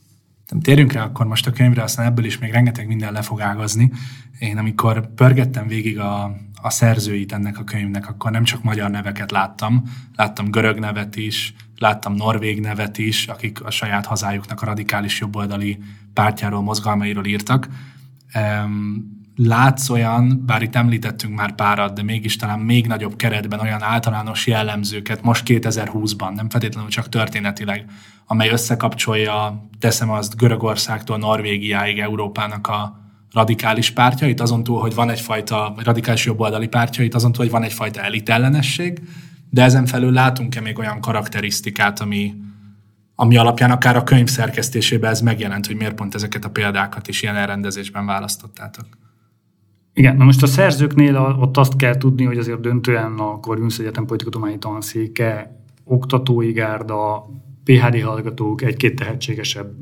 Térjünk 0.61 0.93
rá 0.93 1.05
akkor 1.05 1.27
most 1.27 1.47
a 1.47 1.51
könyvre, 1.51 1.83
aztán 1.83 2.07
ebből 2.07 2.25
is 2.25 2.39
még 2.39 2.51
rengeteg 2.51 2.87
minden 2.87 3.13
le 3.13 3.23
fog 3.23 3.41
ágazni. 3.41 3.93
Én 4.39 4.59
amikor 4.59 5.15
pörgettem 5.15 5.67
végig 5.67 5.99
a, 5.99 6.37
a 6.63 6.71
szerzőit 6.71 7.33
ennek 7.33 7.59
a 7.59 7.65
könyvnek, 7.65 8.09
akkor 8.09 8.31
nem 8.31 8.45
csak 8.45 8.63
magyar 8.63 8.91
neveket 8.91 9.31
láttam, 9.31 9.83
láttam 10.17 10.51
görög 10.51 10.79
nevet 10.79 11.17
is, 11.17 11.55
láttam 11.79 12.15
norvég 12.15 12.61
nevet 12.61 12.99
is, 12.99 13.27
akik 13.27 13.65
a 13.65 13.71
saját 13.71 14.07
hazájuknak 14.07 14.63
a 14.63 14.67
radikális 14.67 15.21
jobboldali 15.21 15.79
pártjáról, 16.13 16.63
mozgalmairól 16.63 17.25
írtak. 17.25 17.69
Látsz 19.37 19.89
olyan, 19.89 20.43
bár 20.47 20.63
itt 20.63 20.75
említettünk 20.75 21.35
már 21.35 21.55
párat, 21.55 21.95
de 21.95 22.03
mégis 22.03 22.37
talán 22.37 22.59
még 22.59 22.87
nagyobb 22.87 23.17
keretben 23.17 23.61
olyan 23.61 23.83
általános 23.83 24.47
jellemzőket 24.47 25.23
most 25.23 25.45
2020-ban, 25.47 26.35
nem 26.35 26.51
feltétlenül 26.51 26.91
csak 26.91 27.09
történetileg, 27.09 27.85
amely 28.27 28.49
összekapcsolja, 28.49 29.69
teszem 29.79 30.11
azt 30.11 30.37
Görögországtól 30.37 31.19
Norvégiáig 31.19 31.99
Európának 31.99 32.67
a 32.67 33.02
radikális 33.33 33.91
pártjait, 33.91 34.41
azon 34.41 34.65
túl, 34.65 34.81
hogy 34.81 34.95
van 34.95 35.11
egyfajta 35.11 35.75
radikális 35.85 36.25
jobboldali 36.25 36.69
pártjait, 36.69 37.15
azon 37.15 37.33
túl, 37.33 37.43
hogy 37.43 37.53
van 37.53 37.63
egyfajta 37.63 38.01
elitellenesség, 38.01 39.03
de 39.51 39.63
ezen 39.63 39.87
felül 39.87 40.13
látunk-e 40.13 40.61
még 40.61 40.79
olyan 40.79 41.01
karakterisztikát, 41.01 42.01
ami, 42.01 42.35
ami 43.15 43.37
alapján 43.37 43.71
akár 43.71 43.97
a 43.97 44.05
könyv 44.05 44.29
szerkesztésében 44.29 45.11
ez 45.11 45.21
megjelent, 45.21 45.67
hogy 45.67 45.77
miért 45.77 45.95
pont 45.95 46.15
ezeket 46.15 46.45
a 46.45 46.51
példákat 46.51 47.09
is 47.09 47.23
ilyen 47.23 47.37
elrendezésben 47.37 48.07
választottátok? 48.07 48.87
Igen, 49.95 50.17
na 50.17 50.25
most 50.25 50.43
a 50.43 50.47
szerzőknél 50.47 51.17
ott 51.41 51.57
azt 51.57 51.77
kell 51.77 51.97
tudni, 51.97 52.25
hogy 52.25 52.39
azért 52.39 52.61
döntően 52.61 53.19
a 53.19 53.41
Corvinus 53.41 53.79
Egyetem 53.79 54.07
politikatományi 54.07 54.59
tanszéke, 54.59 55.61
oktatói 55.85 56.53
gárda, 56.53 57.27
PHD 57.65 58.03
hallgatók, 58.03 58.63
egy-két 58.63 58.95
tehetségesebb 58.95 59.75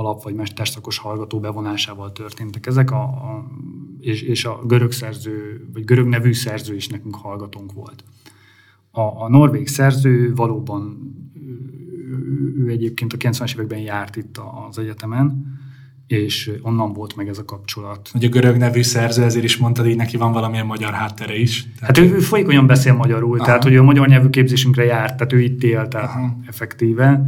alap- 0.00 0.22
vagy 0.22 0.34
mesterszakos 0.34 0.98
hallgató 0.98 1.40
bevonásával 1.40 2.12
történtek 2.12 2.66
ezek, 2.66 2.90
a, 2.90 3.02
a, 3.02 3.50
és, 3.98 4.22
és 4.22 4.44
a 4.44 4.60
görög 4.66 4.92
szerző, 4.92 5.66
vagy 5.72 5.84
görög 5.84 6.06
nevű 6.06 6.32
szerző 6.32 6.74
is 6.74 6.88
nekünk 6.88 7.14
hallgatónk 7.14 7.72
volt. 7.72 8.04
A, 8.90 9.00
a 9.00 9.28
norvég 9.28 9.68
szerző 9.68 10.34
valóban 10.34 11.12
ő 12.56 12.68
egyébként 12.68 13.12
a 13.12 13.16
90-es 13.16 13.52
években 13.54 13.78
járt 13.78 14.16
itt 14.16 14.40
az 14.68 14.78
egyetemen, 14.78 15.58
és 16.10 16.50
onnan 16.62 16.92
volt 16.92 17.16
meg 17.16 17.28
ez 17.28 17.38
a 17.38 17.44
kapcsolat. 17.44 18.08
Hogy 18.12 18.24
a 18.24 18.28
görög 18.28 18.56
nevű 18.56 18.82
szerző, 18.82 19.22
ezért 19.22 19.44
is 19.44 19.56
mondtad, 19.56 19.84
hogy 19.84 19.96
neki 19.96 20.16
van 20.16 20.32
valamilyen 20.32 20.66
magyar 20.66 20.92
háttere 20.92 21.36
is. 21.38 21.62
Tehát... 21.78 21.96
Hát 21.96 22.06
ő, 22.06 22.14
ő 22.14 22.18
folyékonyan 22.18 22.66
beszél 22.66 22.94
magyarul, 22.94 23.36
Aha. 23.36 23.44
tehát 23.44 23.62
hogy 23.62 23.76
a 23.76 23.82
magyar 23.82 24.08
nyelvű 24.08 24.28
képzésünkre 24.28 24.84
járt, 24.84 25.16
tehát 25.16 25.32
ő 25.32 25.40
itt 25.40 25.62
élt, 25.62 25.88
tehát 25.88 26.08
Aha. 26.08 26.36
effektíve. 26.46 27.24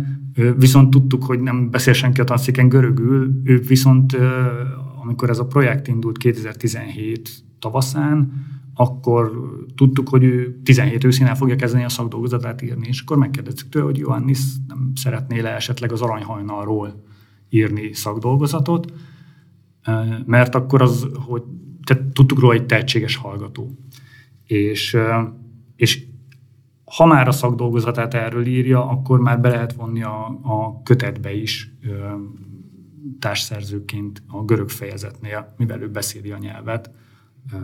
Viszont 0.57 0.91
tudtuk, 0.91 1.25
hogy 1.25 1.41
nem 1.41 1.71
beszél 1.71 1.93
senki 1.93 2.21
a 2.21 2.25
tanszéken 2.25 2.69
görögül, 2.69 3.41
ő 3.45 3.61
viszont, 3.61 4.17
amikor 5.03 5.31
ez 5.31 5.39
a 5.39 5.47
projekt 5.47 5.89
indult 5.89 6.19
2017 6.19 7.31
tavaszán, 7.59 8.33
akkor 8.75 9.33
tudtuk, 9.77 10.09
hogy 10.09 10.25
ő 10.25 10.61
17 10.65 11.05
őszén 11.05 11.27
el 11.27 11.37
fogja 11.37 11.57
kezdeni 11.57 11.85
a 11.85 11.89
szakdolgozatát 11.89 12.63
írni, 12.63 12.87
és 12.89 13.01
akkor 13.01 13.17
megkérdeztük 13.17 13.69
tőle, 13.69 13.85
hogy 13.85 13.99
Johannis 13.99 14.41
nem 14.69 14.93
szeretné 14.95 15.41
le 15.41 15.55
esetleg 15.55 15.93
az 15.93 16.01
aranyhajnalról 16.01 17.11
írni 17.53 17.93
szakdolgozatot, 17.93 18.93
mert 20.25 20.55
akkor 20.55 20.83
az, 20.83 21.07
hogy 21.15 21.43
tehát 21.85 22.03
tudtuk 22.03 22.41
róla 22.41 22.55
egy 22.55 22.67
tehetséges 22.67 23.17
hallgató. 23.17 23.71
És, 24.45 24.97
és 25.77 26.05
ha 26.85 27.07
már 27.07 27.29
a 27.29 27.33
szakdolgozatát 27.33 28.15
erről 28.15 28.47
írja, 28.47 28.89
akkor 28.89 29.21
már 29.21 29.41
be 29.41 29.49
lehet 29.49 29.73
vonni 29.73 30.03
a, 30.03 30.27
a 30.43 30.83
kötetbe 30.83 31.35
is 31.35 31.75
társszerzőként 33.19 34.23
a 34.27 34.45
görög 34.45 34.69
fejezetnél, 34.69 35.55
mivel 35.57 35.81
ő 35.83 35.91
beszéli 35.91 36.31
a 36.31 36.39
nyelvet, 36.39 36.91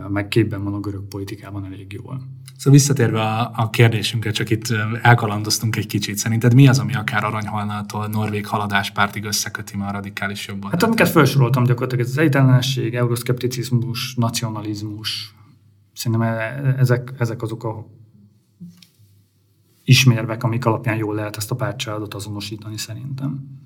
meg 0.09 0.27
képben 0.27 0.63
van 0.63 0.73
a 0.73 0.79
görög 0.79 1.07
politikában 1.07 1.65
elég 1.65 1.93
jól. 1.93 2.21
Szóval 2.57 2.73
visszatérve 2.73 3.21
a, 3.21 3.51
a 3.55 3.69
kérdésünkre, 3.69 4.31
csak 4.31 4.49
itt 4.49 4.65
elkalandoztunk 5.01 5.75
egy 5.75 5.85
kicsit. 5.85 6.17
Szerinted 6.17 6.53
mi 6.53 6.67
az, 6.67 6.79
ami 6.79 6.95
akár 6.95 7.23
aranyhalnától 7.23 8.07
norvég 8.07 8.47
haladáspártig 8.47 9.23
összeköti 9.23 9.77
már 9.77 9.89
a 9.89 9.91
radikális 9.91 10.47
jobban? 10.47 10.71
Hát 10.71 10.83
amiket 10.83 11.09
felsoroltam 11.09 11.63
gyakorlatilag, 11.63 12.05
ez 12.05 12.11
az 12.11 12.17
egytelenség, 12.17 12.95
euroszkepticizmus, 12.95 14.15
nacionalizmus, 14.15 15.35
szerintem 15.93 16.21
e, 16.27 16.75
ezek, 16.77 17.13
ezek 17.17 17.41
azok 17.41 17.63
a 17.63 17.87
ismérvek, 19.83 20.43
amik 20.43 20.65
alapján 20.65 20.97
jól 20.97 21.15
lehet 21.15 21.37
ezt 21.37 21.51
a 21.51 21.55
pártcsaládot 21.55 22.13
azonosítani 22.13 22.77
szerintem 22.77 23.58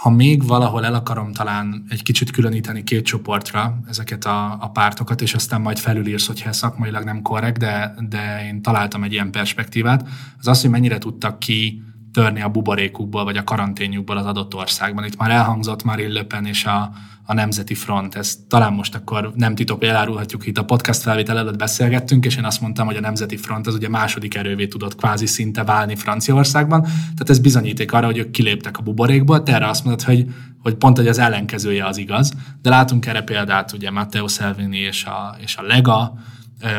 ha 0.00 0.10
még 0.10 0.46
valahol 0.46 0.84
el 0.84 0.94
akarom 0.94 1.32
talán 1.32 1.84
egy 1.88 2.02
kicsit 2.02 2.30
különíteni 2.30 2.84
két 2.84 3.04
csoportra 3.04 3.80
ezeket 3.88 4.24
a, 4.24 4.56
a 4.60 4.70
pártokat, 4.70 5.20
és 5.20 5.34
aztán 5.34 5.60
majd 5.60 5.78
felülírsz, 5.78 6.26
hogyha 6.26 6.52
szakmailag 6.52 7.04
nem 7.04 7.22
korrekt, 7.22 7.58
de, 7.58 7.94
de 8.08 8.44
én 8.46 8.62
találtam 8.62 9.02
egy 9.02 9.12
ilyen 9.12 9.30
perspektívát, 9.30 10.08
az 10.38 10.46
az, 10.46 10.60
hogy 10.60 10.70
mennyire 10.70 10.98
tudtak 10.98 11.38
ki 11.38 11.82
törni 12.12 12.42
a 12.42 12.48
buborékukból, 12.48 13.24
vagy 13.24 13.36
a 13.36 13.44
karanténjukból 13.44 14.16
az 14.16 14.26
adott 14.26 14.54
országban. 14.54 15.04
Itt 15.04 15.16
már 15.16 15.30
elhangzott 15.30 15.82
Marine 15.82 16.12
Le 16.12 16.22
Pen 16.22 16.46
és 16.46 16.64
a, 16.64 16.90
a 17.24 17.34
Nemzeti 17.34 17.74
Front. 17.74 18.14
Ez 18.14 18.38
talán 18.48 18.72
most 18.72 18.94
akkor 18.94 19.32
nem 19.34 19.54
titok, 19.54 19.84
elárulhatjuk, 19.84 20.46
itt 20.46 20.58
a 20.58 20.64
podcast 20.64 21.02
felvétel 21.02 21.38
előtt 21.38 21.58
beszélgettünk, 21.58 22.24
és 22.24 22.36
én 22.36 22.44
azt 22.44 22.60
mondtam, 22.60 22.86
hogy 22.86 22.96
a 22.96 23.00
Nemzeti 23.00 23.36
Front 23.36 23.66
az 23.66 23.74
ugye 23.74 23.88
második 23.88 24.34
erővé 24.34 24.66
tudott 24.66 24.96
kvázi 24.96 25.26
szinte 25.26 25.64
válni 25.64 25.96
Franciaországban. 25.96 26.82
Tehát 26.82 27.30
ez 27.30 27.38
bizonyíték 27.38 27.92
arra, 27.92 28.06
hogy 28.06 28.18
ők 28.18 28.30
kiléptek 28.30 28.78
a 28.78 28.82
buborékból. 28.82 29.42
Te 29.42 29.54
erre 29.54 29.68
azt 29.68 29.84
mondod, 29.84 30.02
hogy, 30.02 30.26
hogy 30.62 30.74
pont 30.74 30.96
hogy 30.96 31.08
az 31.08 31.18
ellenkezője 31.18 31.86
az 31.86 31.96
igaz. 31.96 32.32
De 32.62 32.70
látunk 32.70 33.06
erre 33.06 33.22
példát, 33.22 33.72
ugye 33.72 33.90
Matteo 33.90 34.28
Salvini 34.28 34.78
és 34.78 35.04
a, 35.04 35.36
és 35.40 35.56
a 35.56 35.62
Lega, 35.62 36.14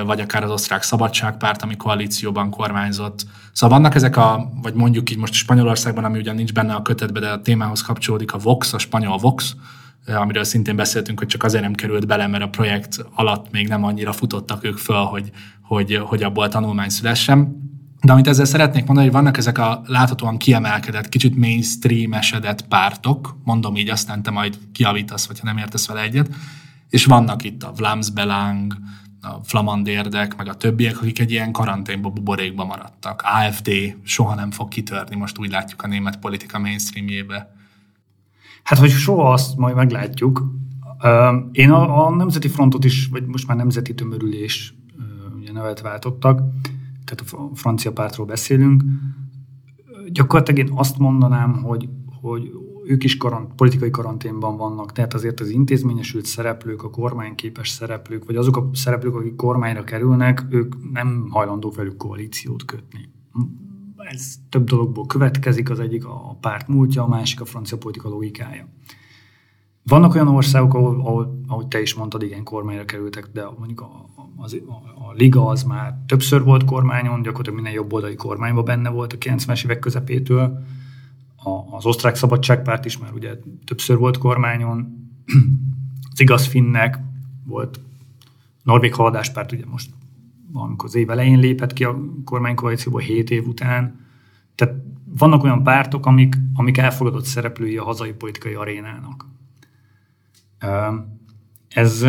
vagy 0.05 0.19
akár 0.19 0.43
az 0.43 0.51
osztrák 0.51 0.83
szabadságpárt, 0.83 1.61
ami 1.61 1.75
koalícióban 1.75 2.49
kormányzott. 2.49 3.25
Szóval 3.51 3.77
vannak 3.77 3.95
ezek 3.95 4.17
a, 4.17 4.51
vagy 4.61 4.73
mondjuk 4.73 5.11
így 5.11 5.17
most 5.17 5.33
Spanyolországban, 5.33 6.03
ami 6.03 6.17
ugyan 6.17 6.35
nincs 6.35 6.53
benne 6.53 6.73
a 6.73 6.81
kötetbe, 6.81 7.19
de 7.19 7.29
a 7.29 7.41
témához 7.41 7.81
kapcsolódik 7.81 8.33
a 8.33 8.37
Vox, 8.37 8.73
a 8.73 8.77
spanyol 8.77 9.17
Vox, 9.17 9.55
amiről 10.05 10.43
szintén 10.43 10.75
beszéltünk, 10.75 11.19
hogy 11.19 11.27
csak 11.27 11.43
azért 11.43 11.63
nem 11.63 11.73
került 11.73 12.07
bele, 12.07 12.27
mert 12.27 12.43
a 12.43 12.49
projekt 12.49 13.05
alatt 13.15 13.51
még 13.51 13.67
nem 13.67 13.83
annyira 13.83 14.13
futottak 14.13 14.63
ők 14.63 14.77
föl, 14.77 15.03
hogy, 15.03 15.31
hogy, 15.61 16.01
hogy 16.05 16.23
abból 16.23 16.47
tanulmány 16.47 16.89
szülessen. 16.89 17.69
De 18.01 18.11
amit 18.11 18.27
ezzel 18.27 18.45
szeretnék 18.45 18.85
mondani, 18.85 19.07
hogy 19.07 19.15
vannak 19.15 19.37
ezek 19.37 19.57
a 19.57 19.81
láthatóan 19.85 20.37
kiemelkedett, 20.37 21.09
kicsit 21.09 21.35
mainstream 21.35 22.13
esedett 22.13 22.67
pártok, 22.67 23.37
mondom 23.43 23.75
így, 23.75 23.89
aztán 23.89 24.23
te 24.23 24.31
majd 24.31 24.57
kiavítasz, 24.71 25.27
vagy 25.27 25.39
ha 25.39 25.45
nem 25.45 25.57
értesz 25.57 25.87
vele 25.87 26.01
egyet, 26.01 26.29
és 26.89 27.05
vannak 27.05 27.43
itt 27.43 27.63
a 27.63 27.71
Vlaams 27.75 28.09
Belang, 28.09 28.77
a 29.21 29.43
flamandérdek, 29.43 30.37
meg 30.37 30.47
a 30.47 30.55
többiek, 30.55 31.01
akik 31.01 31.19
egy 31.19 31.31
ilyen 31.31 31.51
karanténba, 31.51 32.09
buborékba 32.09 32.65
maradtak. 32.65 33.23
AFD 33.23 33.69
soha 34.03 34.35
nem 34.35 34.51
fog 34.51 34.67
kitörni, 34.67 35.15
most 35.15 35.37
úgy 35.37 35.51
látjuk 35.51 35.81
a 35.81 35.87
német 35.87 36.19
politika 36.19 36.59
mainstreamjébe. 36.59 37.55
Hát, 38.63 38.79
hogy 38.79 38.89
soha 38.89 39.31
azt 39.31 39.57
majd 39.57 39.75
meglátjuk. 39.75 40.43
Én 41.51 41.71
a, 41.71 42.05
a 42.05 42.15
Nemzeti 42.15 42.47
Frontot 42.47 42.85
is, 42.85 43.07
vagy 43.07 43.25
most 43.25 43.47
már 43.47 43.57
Nemzeti 43.57 43.93
Tömörülés 43.93 44.73
ugye 45.39 45.51
nevet 45.51 45.81
váltottak, 45.81 46.41
tehát 47.05 47.33
a 47.33 47.55
francia 47.55 47.91
pártról 47.91 48.25
beszélünk. 48.25 48.83
Gyakorlatilag 50.09 50.67
én 50.67 50.73
azt 50.75 50.97
mondanám, 50.97 51.63
hogy, 51.63 51.89
hogy 52.21 52.51
ők 52.91 53.03
is 53.03 53.17
karant, 53.17 53.53
politikai 53.55 53.89
karanténban 53.89 54.57
vannak, 54.57 54.91
tehát 54.91 55.13
azért 55.13 55.39
az 55.39 55.49
intézményesült 55.49 56.25
szereplők, 56.25 56.83
a 56.83 56.89
kormányképes 56.89 57.69
szereplők, 57.69 58.25
vagy 58.25 58.35
azok 58.35 58.57
a 58.57 58.69
szereplők, 58.73 59.15
akik 59.15 59.35
kormányra 59.35 59.83
kerülnek, 59.83 60.45
ők 60.49 60.91
nem 60.91 61.27
hajlandók 61.29 61.75
velük 61.75 61.97
koalíciót 61.97 62.65
kötni. 62.65 63.09
Ez 63.97 64.35
több 64.49 64.63
dologból 64.63 65.05
következik, 65.05 65.69
az 65.69 65.79
egyik 65.79 66.05
a 66.05 66.37
párt 66.41 66.67
múltja, 66.67 67.03
a 67.03 67.07
másik 67.07 67.41
a 67.41 67.45
francia 67.45 67.77
politika 67.77 68.09
logikája. 68.09 68.67
Vannak 69.83 70.13
olyan 70.13 70.27
országok, 70.27 70.73
ahol, 70.73 70.99
ahol 70.99 71.41
ahogy 71.47 71.67
te 71.67 71.81
is 71.81 71.93
mondtad, 71.93 72.23
igen, 72.23 72.43
kormányra 72.43 72.85
kerültek, 72.85 73.27
de 73.33 73.45
mondjuk 73.57 73.81
a, 73.81 74.09
az, 74.35 74.57
a, 74.67 75.07
a 75.09 75.13
Liga 75.13 75.47
az 75.47 75.63
már 75.63 75.97
többször 76.05 76.43
volt 76.43 76.65
kormányon, 76.65 77.21
gyakorlatilag 77.21 77.55
minden 77.55 77.73
jobboldali 77.73 78.15
kormányban 78.15 78.65
benne 78.65 78.89
volt 78.89 79.13
a 79.13 79.17
90-es 79.17 79.63
évek 79.63 79.79
közepétől, 79.79 80.63
az 81.71 81.85
osztrák 81.85 82.15
szabadságpárt 82.15 82.85
is 82.85 82.97
már 82.97 83.13
ugye 83.13 83.35
többször 83.65 83.97
volt 83.97 84.17
kormányon, 84.17 85.09
az 86.11 86.19
igaz 86.19 86.45
finnek 86.45 86.99
volt, 87.45 87.79
norvég 88.63 88.93
haladáspárt 88.93 89.51
ugye 89.51 89.65
most 89.65 89.89
valamikor 90.51 90.85
az 90.85 90.95
év 90.95 91.09
elején 91.09 91.39
lépett 91.39 91.73
ki 91.73 91.83
a 91.83 91.99
kormánykoalícióból 92.25 93.01
7 93.01 93.29
év 93.29 93.47
után. 93.47 93.99
Tehát 94.55 94.73
vannak 95.17 95.43
olyan 95.43 95.63
pártok, 95.63 96.05
amik, 96.05 96.35
amik 96.53 96.77
elfogadott 96.77 97.25
szereplői 97.25 97.77
a 97.77 97.83
hazai 97.83 98.13
politikai 98.13 98.53
arénának. 98.53 99.25
Ez 101.67 102.05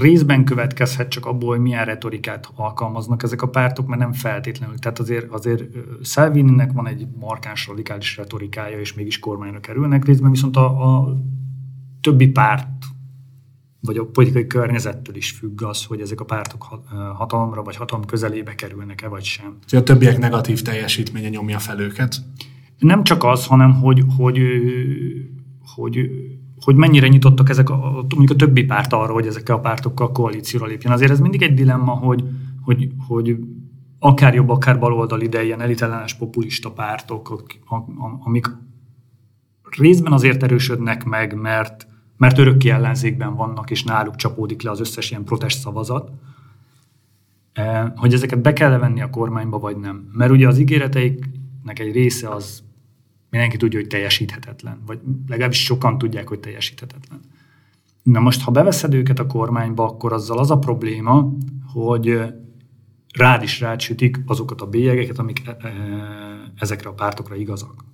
részben 0.00 0.44
következhet 0.44 1.08
csak 1.08 1.26
abból, 1.26 1.48
hogy 1.48 1.60
milyen 1.60 1.84
retorikát 1.84 2.50
alkalmaznak 2.54 3.22
ezek 3.22 3.42
a 3.42 3.48
pártok, 3.48 3.86
mert 3.86 4.00
nem 4.00 4.12
feltétlenül. 4.12 4.78
Tehát 4.78 4.98
azért, 4.98 5.30
azért 5.30 5.64
Salvininek 6.02 6.72
van 6.72 6.86
egy 6.86 7.06
markáns 7.20 7.66
radikális 7.66 8.16
retorikája, 8.16 8.80
és 8.80 8.94
mégis 8.94 9.18
kormányra 9.18 9.60
kerülnek 9.60 10.04
részben, 10.04 10.30
viszont 10.30 10.56
a, 10.56 10.96
a 10.96 11.16
többi 12.00 12.28
párt 12.28 12.68
vagy 13.80 13.96
a 13.96 14.04
politikai 14.04 14.46
környezettől 14.46 15.16
is 15.16 15.30
függ 15.30 15.62
az, 15.62 15.84
hogy 15.84 16.00
ezek 16.00 16.20
a 16.20 16.24
pártok 16.24 16.62
hatalomra 17.14 17.62
vagy 17.62 17.76
hatalom 17.76 18.04
közelébe 18.04 18.54
kerülnek-e, 18.54 19.08
vagy 19.08 19.24
sem. 19.24 19.58
A 19.70 19.82
többiek 19.82 20.18
negatív 20.18 20.62
teljesítménye 20.62 21.28
nyomja 21.28 21.58
fel 21.58 21.80
őket? 21.80 22.16
Nem 22.78 23.04
csak 23.04 23.24
az, 23.24 23.46
hanem 23.46 23.72
hogy, 23.72 24.04
hogy, 24.16 24.38
hogy 25.74 25.98
hogy 25.98 26.10
mennyire 26.66 27.08
nyitottak 27.08 27.48
ezek 27.48 27.70
a, 27.70 28.04
mondjuk 28.16 28.30
a 28.30 28.44
többi 28.44 28.64
párt 28.64 28.92
arra, 28.92 29.12
hogy 29.12 29.26
ezekkel 29.26 29.54
a 29.54 29.60
pártokkal 29.60 30.12
koalícióra 30.12 30.66
lépjen. 30.66 30.92
Azért 30.92 31.10
ez 31.10 31.20
mindig 31.20 31.42
egy 31.42 31.54
dilemma, 31.54 31.92
hogy, 31.92 32.24
hogy, 32.62 32.90
hogy 33.08 33.36
akár 33.98 34.34
jobb, 34.34 34.48
akár 34.48 34.78
baloldali, 34.78 35.28
de 35.28 35.44
ilyen 35.44 35.60
elitellenes 35.60 36.14
populista 36.14 36.70
pártok, 36.70 37.50
amik 38.24 38.46
részben 39.78 40.12
azért 40.12 40.42
erősödnek 40.42 41.04
meg, 41.04 41.34
mert, 41.34 41.86
mert 42.16 42.38
örökké 42.38 42.70
ellenzékben 42.70 43.34
vannak, 43.34 43.70
és 43.70 43.84
náluk 43.84 44.16
csapódik 44.16 44.62
le 44.62 44.70
az 44.70 44.80
összes 44.80 45.10
ilyen 45.10 45.24
protest 45.24 45.58
szavazat, 45.60 46.10
eh, 47.52 47.92
hogy 47.96 48.12
ezeket 48.12 48.42
be 48.42 48.52
kell 48.52 48.78
venni 48.78 49.00
a 49.00 49.10
kormányba, 49.10 49.58
vagy 49.58 49.76
nem. 49.76 50.08
Mert 50.12 50.30
ugye 50.30 50.48
az 50.48 50.58
ígéreteiknek 50.58 51.78
egy 51.78 51.92
része 51.92 52.28
az 52.28 52.62
mindenki 53.32 53.56
tudja, 53.56 53.78
hogy 53.78 53.88
teljesíthetetlen, 53.88 54.82
vagy 54.86 54.98
legalábbis 55.28 55.64
sokan 55.64 55.98
tudják, 55.98 56.28
hogy 56.28 56.40
teljesíthetetlen. 56.40 57.20
Na 58.02 58.20
most, 58.20 58.42
ha 58.42 58.50
beveszed 58.50 58.94
őket 58.94 59.18
a 59.18 59.26
kormányba, 59.26 59.84
akkor 59.84 60.12
azzal 60.12 60.38
az 60.38 60.50
a 60.50 60.58
probléma, 60.58 61.32
hogy 61.72 62.20
rád 63.18 63.42
is 63.42 63.60
rádsütik 63.60 64.20
azokat 64.26 64.60
a 64.60 64.66
bélyegeket, 64.66 65.18
amik 65.18 65.42
e, 65.46 65.50
e, 65.50 65.72
ezekre 66.58 66.88
a 66.88 66.92
pártokra 66.92 67.34
igazak. 67.34 67.84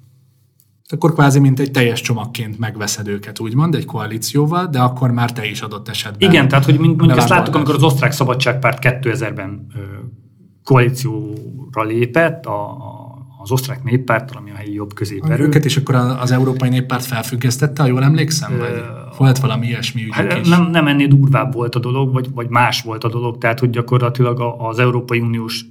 Akkor 0.91 1.13
kvázi, 1.13 1.39
mint 1.39 1.61
egy 1.61 1.71
teljes 1.71 2.01
csomagként 2.01 2.59
megveszed 2.59 3.09
őket, 3.09 3.41
úgymond, 3.41 3.75
egy 3.75 3.85
koalícióval, 3.85 4.67
de 4.67 4.81
akkor 4.81 5.11
már 5.11 5.33
te 5.33 5.47
is 5.47 5.61
adott 5.61 5.89
esetben. 5.89 6.31
Igen, 6.31 6.49
tehát, 6.49 6.65
hogy 6.65 6.79
mondjuk 6.79 7.17
ezt 7.17 7.29
láttuk, 7.29 7.55
amikor 7.55 7.75
az 7.75 7.83
osztrák 7.83 8.13
szabadságpárt 8.13 8.79
2000-ben 8.83 9.67
koalícióra 10.65 11.83
lépett 11.83 12.47
a, 12.47 12.71
a 12.71 13.08
az 13.41 13.51
osztrák 13.51 13.83
néppárttal, 13.83 14.37
ami 14.37 14.51
a 14.51 14.55
helyi 14.55 14.73
jobb 14.73 14.95
középerő. 14.95 15.45
Őket 15.45 15.65
is 15.65 15.77
akkor 15.77 15.95
az 15.95 16.31
Európai 16.31 16.69
Néppárt 16.69 17.05
felfüggesztette, 17.05 17.83
ha 17.83 17.89
jól 17.89 18.03
emlékszem? 18.03 18.59
Vagy 18.59 18.85
volt 19.17 19.39
valami 19.39 19.67
ilyesmi 19.67 20.01
ügyük 20.01 20.15
hát, 20.15 20.39
is? 20.39 20.49
Nem, 20.49 20.71
nem 20.71 20.87
ennél 20.87 21.07
durvább 21.07 21.53
volt 21.53 21.75
a 21.75 21.79
dolog, 21.79 22.13
vagy, 22.13 22.31
vagy 22.33 22.49
más 22.49 22.83
volt 22.83 23.05
a 23.05 23.09
dolog, 23.09 23.39
tehát 23.39 23.59
hogy 23.59 23.71
gyakorlatilag 23.71 24.41
az 24.59 24.79
Európai 24.79 25.21
Uniós 25.21 25.65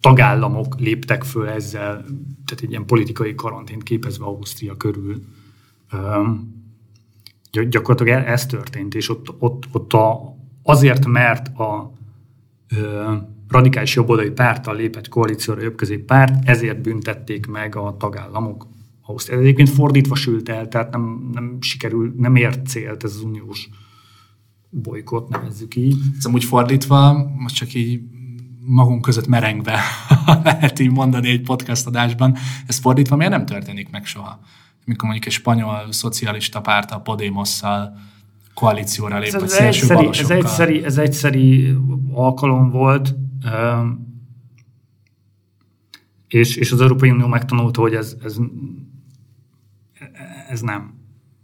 tagállamok 0.00 0.80
léptek 0.80 1.22
föl 1.24 1.48
ezzel, 1.48 1.92
tehát 2.44 2.62
egy 2.62 2.70
ilyen 2.70 2.86
politikai 2.86 3.34
karantént 3.34 3.82
képezve 3.82 4.24
Ausztria 4.24 4.76
körül. 4.76 5.22
Gyakorlatilag 7.68 8.22
e, 8.22 8.32
ez 8.32 8.46
történt, 8.46 8.94
és 8.94 9.10
ott, 9.10 9.34
ott, 9.38 9.64
ott 9.72 9.92
a, 9.92 10.36
azért, 10.62 11.06
mert 11.06 11.58
a 11.58 11.92
radikális 13.48 13.94
jobboldali 13.94 14.30
párttal 14.30 14.76
lépett 14.76 15.08
koalícióra 15.08 15.62
jobbközép 15.62 16.04
párt, 16.04 16.48
ezért 16.48 16.80
büntették 16.80 17.46
meg 17.46 17.76
a 17.76 17.96
tagállamok 17.98 18.66
Ausztriát. 19.06 19.40
Egyébként 19.40 19.68
fordítva 19.68 20.14
sült 20.14 20.48
el, 20.48 20.68
tehát 20.68 20.90
nem, 20.90 21.30
nem 21.32 21.56
sikerül, 21.60 22.14
nem 22.16 22.36
ért 22.36 22.66
célt 22.66 23.04
ez 23.04 23.14
az 23.14 23.22
uniós 23.22 23.68
bolykot, 24.70 25.28
nevezzük 25.28 25.76
így. 25.76 25.96
Ez 26.18 26.24
amúgy 26.24 26.44
fordítva, 26.44 27.30
most 27.36 27.54
csak 27.54 27.74
így 27.74 28.00
magunk 28.66 29.02
között 29.02 29.26
merengve, 29.26 29.80
lehet 30.44 30.78
így 30.78 30.90
mondani 30.90 31.28
egy 31.28 31.40
podcast 31.40 31.86
adásban, 31.86 32.36
ez 32.66 32.78
fordítva 32.78 33.16
miért 33.16 33.32
nem 33.32 33.46
történik 33.46 33.90
meg 33.90 34.06
soha? 34.06 34.40
Mikor 34.84 35.04
mondjuk 35.04 35.26
egy 35.26 35.32
spanyol 35.32 35.86
szocialista 35.90 36.60
párt 36.60 36.90
a 36.90 37.00
Podemosszal 37.00 37.96
koalícióra 38.54 39.18
lép, 39.18 39.34
ez, 39.34 39.40
vagy 39.40 39.66
egyszeri, 39.66 40.08
ez, 40.08 40.30
egyszeri, 40.30 40.84
ez 40.84 40.98
egyszeri 40.98 41.76
alkalom 42.12 42.70
volt, 42.70 43.14
és, 46.28 46.56
és 46.56 46.72
az 46.72 46.80
Európai 46.80 47.10
Unió 47.10 47.26
megtanulta, 47.26 47.80
hogy 47.80 47.94
ez, 47.94 48.16
ez, 48.24 48.36
ez 50.48 50.60
nem 50.60 50.94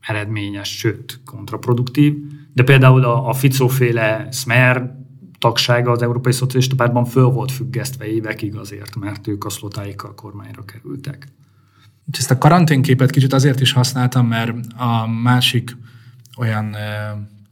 eredményes, 0.00 0.69
sőt, 0.69 1.21
kontraproduktív. 1.25 2.16
De 2.52 2.62
például 2.62 3.04
a, 3.04 3.28
a 3.28 3.33
Ficóféle 3.33 4.28
Smer 4.30 4.99
tagsága 5.38 5.90
az 5.90 6.02
Európai 6.02 6.33
Szocialista 6.33 6.75
Pártban 6.75 7.04
föl 7.04 7.25
volt 7.25 7.52
függesztve 7.52 8.07
évekig 8.07 8.57
azért, 8.57 8.97
mert 8.97 9.26
ők 9.26 9.45
a 9.45 9.50
szlotáikkal 9.50 10.14
kormányra 10.14 10.64
kerültek. 10.64 11.28
Ezt 12.11 12.30
a 12.30 12.38
karanténképet 12.38 13.11
kicsit 13.11 13.33
azért 13.33 13.61
is 13.61 13.73
használtam, 13.73 14.26
mert 14.26 14.54
a 14.76 15.07
másik 15.07 15.76
olyan 16.38 16.76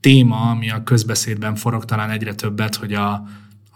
téma, 0.01 0.51
ami 0.51 0.71
a 0.71 0.83
közbeszédben 0.83 1.55
forog 1.55 1.85
talán 1.85 2.11
egyre 2.11 2.35
többet, 2.35 2.75
hogy 2.75 2.93
a, 2.93 3.23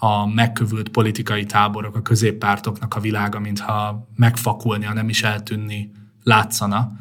a 0.04 0.26
megkövült 0.26 0.88
politikai 0.88 1.44
táborok, 1.44 1.96
a 1.96 2.02
középpártoknak 2.02 2.94
a 2.94 3.00
világa, 3.00 3.40
mintha 3.40 4.08
megfakulnia, 4.16 4.92
nem 4.92 5.08
is 5.08 5.22
eltűnni 5.22 5.90
látszana, 6.22 6.92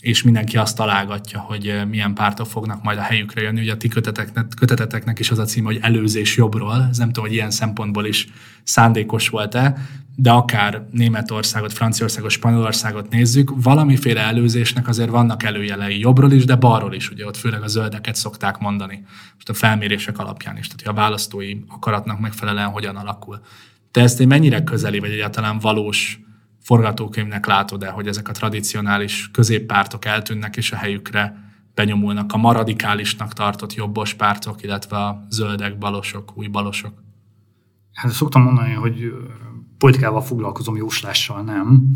és 0.00 0.22
mindenki 0.22 0.56
azt 0.56 0.76
találgatja, 0.76 1.40
hogy 1.40 1.80
milyen 1.88 2.14
pártok 2.14 2.46
fognak 2.46 2.82
majd 2.82 2.98
a 2.98 3.02
helyükre 3.02 3.42
jönni. 3.42 3.60
Ugye 3.60 3.72
a 3.72 3.76
ti 3.76 3.88
köteteknek, 3.88 4.46
köteteteknek 4.56 5.18
is 5.18 5.30
az 5.30 5.38
a 5.38 5.44
cím, 5.44 5.64
hogy 5.64 5.78
előzés 5.80 6.36
jobbról. 6.36 6.86
Ez 6.90 6.98
nem 6.98 7.06
tudom, 7.06 7.24
hogy 7.24 7.34
ilyen 7.34 7.50
szempontból 7.50 8.06
is 8.06 8.28
szándékos 8.62 9.28
volt-e, 9.28 9.76
de 10.20 10.30
akár 10.30 10.86
Németországot, 10.90 11.72
Franciaországot, 11.72 12.30
Spanyolországot 12.30 13.10
nézzük, 13.10 13.52
valamiféle 13.54 14.20
előzésnek 14.20 14.88
azért 14.88 15.10
vannak 15.10 15.42
előjelei 15.42 15.98
jobbról 15.98 16.32
is, 16.32 16.44
de 16.44 16.56
balról 16.56 16.94
is, 16.94 17.10
ugye 17.10 17.26
ott 17.26 17.36
főleg 17.36 17.62
a 17.62 17.66
zöldeket 17.66 18.14
szokták 18.14 18.58
mondani, 18.58 19.04
most 19.34 19.48
a 19.48 19.54
felmérések 19.54 20.18
alapján 20.18 20.56
is, 20.56 20.66
tehát 20.66 20.98
a 20.98 21.00
választói 21.00 21.56
akaratnak 21.68 22.20
megfelelően 22.20 22.68
hogyan 22.68 22.96
alakul. 22.96 23.40
Te 23.90 24.00
ezt 24.00 24.26
mennyire 24.26 24.64
közeli, 24.64 24.98
vagy 24.98 25.10
egyáltalán 25.10 25.58
valós 25.58 26.20
forgatókönyvnek 26.60 27.46
látod-e, 27.46 27.88
hogy 27.88 28.06
ezek 28.06 28.28
a 28.28 28.32
tradicionális 28.32 29.30
középpártok 29.32 30.04
eltűnnek, 30.04 30.56
és 30.56 30.72
a 30.72 30.76
helyükre 30.76 31.52
benyomulnak 31.74 32.32
a 32.32 32.36
maradikálisnak 32.36 33.32
tartott 33.32 33.74
jobbos 33.74 34.14
pártok, 34.14 34.62
illetve 34.62 34.96
a 34.96 35.26
zöldek, 35.28 35.78
balosok, 35.78 36.32
új 36.34 36.46
balosok? 36.46 37.02
Hát 37.92 38.12
szoktam 38.12 38.42
mondani, 38.42 38.72
hogy 38.72 39.12
politikával 39.78 40.20
foglalkozom, 40.20 40.76
jóslással 40.76 41.42
nem, 41.42 41.90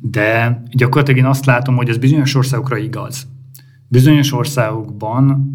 de 0.00 0.62
gyakorlatilag 0.70 1.20
én 1.20 1.26
azt 1.26 1.44
látom, 1.44 1.76
hogy 1.76 1.88
ez 1.88 1.98
bizonyos 1.98 2.34
országokra 2.34 2.76
igaz. 2.76 3.28
Bizonyos 3.88 4.32
országokban 4.32 5.50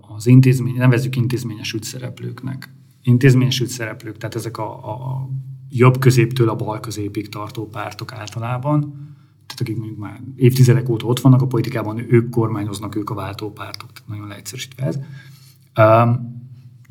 az 0.00 0.26
intézmény, 0.26 0.74
nevezzük 0.74 1.16
intézményesült 1.16 1.84
szereplőknek. 1.84 2.74
Intézményesült 3.02 3.70
szereplők, 3.70 4.16
tehát 4.16 4.34
ezek 4.34 4.58
a, 4.58 4.92
a 4.92 5.28
jobb 5.70 5.98
középtől 5.98 6.48
a 6.48 6.56
bal 6.56 6.80
középig 6.80 7.28
tartó 7.28 7.68
pártok 7.68 8.12
általában, 8.12 8.80
tehát 9.46 9.60
akik 9.60 9.76
mondjuk 9.76 9.98
már 9.98 10.20
évtizedek 10.36 10.88
óta 10.88 11.06
ott 11.06 11.20
vannak 11.20 11.42
a 11.42 11.46
politikában, 11.46 12.04
ők 12.08 12.30
kormányoznak, 12.30 12.96
ők 12.96 13.10
a 13.10 13.14
váltópártok, 13.14 13.92
tehát 13.92 14.08
nagyon 14.08 14.26
leegyszerűsítve 14.26 14.84
ez. 14.84 14.98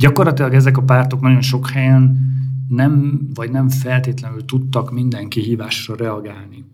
Gyakorlatilag 0.04 0.54
ezek 0.54 0.78
a 0.78 0.82
pártok 0.82 1.22
nagyon 1.22 1.42
sok 1.42 1.70
helyen 1.70 2.20
nem, 2.68 3.20
vagy 3.34 3.52
nem 3.52 3.70
feltétlenül 3.70 4.46
tudtak 4.46 4.92
minden 4.92 5.28
kihívásra 5.28 5.96
reagálni. 5.96 6.66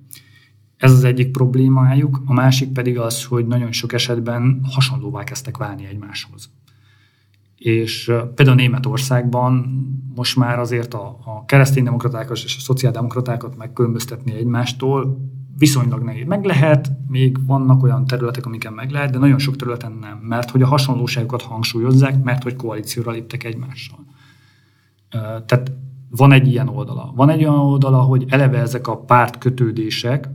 Ez 0.78 0.92
az 0.92 1.04
egyik 1.04 1.32
problémájuk, 1.32 2.22
a 2.26 2.34
másik 2.34 2.72
pedig 2.72 2.98
az, 3.00 3.26
hogy 3.26 3.48
nagyon 3.48 3.72
sok 3.72 3.94
esetben 3.94 4.62
hasonlóvá 4.64 5.24
kezdtek 5.24 5.58
válni 5.58 5.86
egymáshoz. 5.86 6.50
És 7.56 8.12
például 8.36 8.58
Németországban 8.58 9.54
most 10.16 10.36
már 10.36 10.60
azért 10.60 10.94
a, 10.94 11.20
a 11.26 11.46
kereszténydemokratákat 11.46 12.38
és 12.38 12.56
a 12.58 12.62
szociáldemokratákat 12.62 13.58
megkülönböztetni 13.58 14.34
egymástól 14.34 15.20
viszonylag 15.60 16.04
nehéz. 16.04 16.26
Meg 16.26 16.44
lehet, 16.44 16.92
még 17.08 17.46
vannak 17.46 17.84
olyan 17.84 18.06
területek, 18.06 18.46
amiken 18.46 18.74
meg 18.74 18.92
lehet, 18.92 19.12
de 19.12 19.18
nagyon 19.18 19.40
sok 19.40 19.56
területen 19.56 19.92
nem, 19.92 20.18
mert 20.18 20.50
hogy 20.50 20.62
a 20.62 20.68
hasonlóságokat 20.68 21.42
hangsúlyozzák, 21.42 22.24
mert 22.24 22.44
hogy 22.44 22.56
koalícióra 22.56 23.12
léptek 23.12 23.44
egymással. 23.44 24.00
Tehát 25.46 25.72
van 26.10 26.32
egy 26.32 26.48
ilyen 26.48 26.68
oldala. 26.68 27.14
Van 27.16 27.30
egy 27.30 27.44
olyan 27.44 27.60
oldala, 27.60 28.02
hogy 28.02 28.26
eleve 28.28 28.58
ezek 28.58 28.88
a 28.88 28.98
párt 28.98 29.38
kötődések 29.38 30.30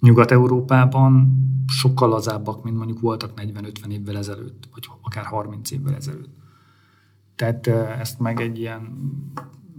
Nyugat-Európában 0.00 1.36
sokkal 1.66 2.08
lazábbak, 2.08 2.64
mint 2.64 2.76
mondjuk 2.76 3.00
voltak 3.00 3.32
40-50 3.36 3.86
évvel 3.88 4.16
ezelőtt, 4.16 4.68
vagy 4.72 4.88
akár 5.02 5.24
30 5.24 5.70
évvel 5.70 5.94
ezelőtt. 5.94 6.34
Tehát 7.36 7.66
ezt 8.00 8.20
meg 8.20 8.40
egy 8.40 8.58
ilyen, 8.58 8.88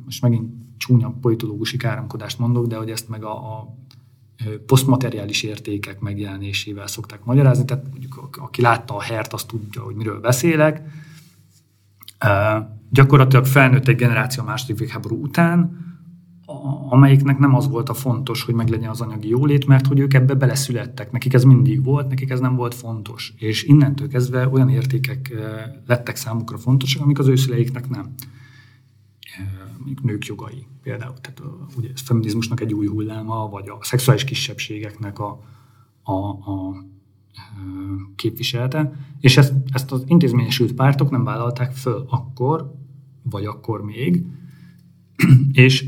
most 0.06 0.22
megint 0.22 0.54
csúnya 0.78 1.14
politológusi 1.22 1.78
káromkodást 1.78 2.40
mondok, 2.40 2.68
de 2.68 2.78
hogy 2.78 2.90
ezt 2.90 3.10
meg 3.10 3.24
a, 3.24 3.58
a 3.58 3.76
posztmateriális 4.66 5.44
értékek 5.44 6.00
megjelenésével 6.00 6.88
szokták 6.88 7.24
magyarázni, 7.24 7.66
tehát 7.66 7.86
mondjuk 7.90 8.38
aki 8.42 8.62
látta 8.62 8.96
a 8.96 9.02
hert, 9.02 9.34
azt 9.34 9.48
tudja, 9.48 9.82
hogy 9.82 9.96
miről 9.96 10.20
beszélek. 10.20 10.82
Gyakorlatilag 12.90 13.46
felnőtt 13.46 13.88
egy 13.88 13.96
generáció 13.96 14.44
a 14.44 14.46
második 14.46 14.80
végháború 14.80 15.24
után, 15.24 15.82
amelyiknek 16.90 17.38
nem 17.38 17.56
az 17.56 17.68
volt 17.68 17.90
a 17.90 17.94
fontos, 17.94 18.44
hogy 18.44 18.54
meglegyen 18.54 18.90
az 18.90 19.02
anyagi 19.02 19.28
jólét, 19.28 19.66
mert 19.66 19.88
hogy 19.88 20.00
ők 20.00 20.14
ebbe 20.14 20.34
beleszülettek. 20.34 21.12
Nekik 21.12 21.34
ez 21.34 21.44
mindig 21.44 21.84
volt, 21.84 22.08
nekik 22.08 22.30
ez 22.30 22.40
nem 22.40 22.56
volt 22.56 22.74
fontos. 22.74 23.34
És 23.38 23.64
innentől 23.64 24.08
kezdve 24.08 24.48
olyan 24.48 24.70
értékek 24.70 25.34
lettek 25.88 26.16
számukra 26.16 26.58
fontosak, 26.58 27.02
amik 27.02 27.20
az 27.20 27.28
ő 27.28 27.36
szüleiknek 27.36 27.90
nem 27.90 28.14
nők 30.02 30.26
jogai 30.26 30.66
például. 30.82 31.14
Tehát 31.22 31.42
ugye 31.78 31.90
ez 31.94 32.02
feminizmusnak 32.02 32.60
egy 32.60 32.74
új 32.74 32.88
hulláma, 32.88 33.50
vagy 33.50 33.70
a 33.70 33.78
szexuális 33.82 34.24
kisebbségeknek 34.24 35.20
a, 35.20 35.44
a, 36.04 36.14
a 36.30 36.86
képviselete, 38.16 38.94
és 39.20 39.38
ezt, 39.38 39.54
ezt 39.72 39.92
az 39.92 40.04
intézményesült 40.08 40.74
pártok 40.74 41.10
nem 41.10 41.24
vállalták 41.24 41.72
föl 41.72 42.06
akkor, 42.10 42.74
vagy 43.24 43.46
akkor 43.46 43.84
még, 43.84 44.24
és 45.52 45.86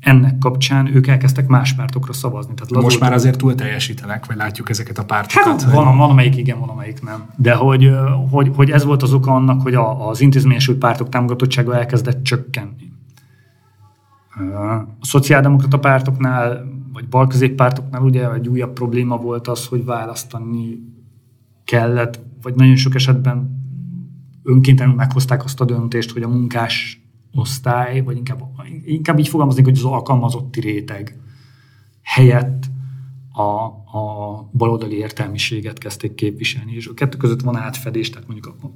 ennek 0.00 0.38
kapcsán 0.38 0.94
ők 0.94 1.06
elkezdtek 1.06 1.46
más 1.46 1.74
pártokra 1.74 2.12
szavazni. 2.12 2.54
Tehát 2.54 2.70
lazult, 2.70 2.84
Most 2.84 3.00
már 3.00 3.12
azért 3.12 3.38
túl 3.38 3.54
teljesítenek, 3.54 4.26
vagy 4.26 4.36
látjuk 4.36 4.70
ezeket 4.70 4.98
a 4.98 5.04
pártokat? 5.04 5.62
Hát, 5.62 5.72
van, 5.72 5.96
van, 5.96 6.10
amelyik 6.10 6.36
igen, 6.36 6.58
van, 6.58 6.68
amelyik 6.68 7.02
nem. 7.02 7.30
De 7.36 7.54
hogy, 7.54 7.90
hogy, 8.30 8.50
hogy 8.54 8.70
ez 8.70 8.84
volt 8.84 9.02
az 9.02 9.12
oka 9.12 9.34
annak, 9.34 9.62
hogy 9.62 9.74
a, 9.74 10.08
az 10.08 10.20
intézményesült 10.20 10.78
pártok 10.78 11.08
támogatottsága 11.08 11.76
elkezdett 11.76 12.22
csökkenni. 12.22 12.85
A 14.36 14.96
szociáldemokrata 15.00 15.78
pártoknál, 15.78 16.66
vagy 16.92 17.08
balközéppártoknál 17.08 18.02
ugye 18.02 18.32
egy 18.32 18.48
újabb 18.48 18.72
probléma 18.72 19.16
volt 19.16 19.48
az, 19.48 19.66
hogy 19.66 19.84
választani 19.84 20.78
kellett, 21.64 22.20
vagy 22.42 22.54
nagyon 22.54 22.76
sok 22.76 22.94
esetben 22.94 23.64
önkéntelenül 24.42 24.96
meghozták 24.96 25.44
azt 25.44 25.60
a 25.60 25.64
döntést, 25.64 26.10
hogy 26.10 26.22
a 26.22 26.28
munkás 26.28 27.04
osztály, 27.32 28.00
vagy 28.00 28.16
inkább, 28.16 28.42
inkább 28.84 29.18
így 29.18 29.28
fogalmazni, 29.28 29.62
hogy 29.62 29.76
az 29.76 29.84
alkalmazotti 29.84 30.60
réteg 30.60 31.20
helyett 32.02 32.64
a, 33.32 33.64
a 33.98 34.50
baloldali 34.52 34.96
értelmiséget 34.96 35.78
kezdték 35.78 36.14
képviselni, 36.14 36.74
és 36.74 36.86
a 36.86 36.94
kettő 36.94 37.16
között 37.16 37.40
van 37.40 37.56
átfedés, 37.56 38.10
tehát 38.10 38.28
mondjuk 38.28 38.54
a 38.62 38.70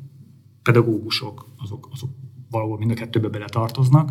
pedagógusok, 0.62 1.46
azok, 1.58 1.88
azok 1.92 2.10
valahol 2.50 2.78
mind 2.78 2.90
a 2.90 2.94
kettőbe 2.94 3.28
bele 3.28 3.44
tartoznak, 3.44 4.10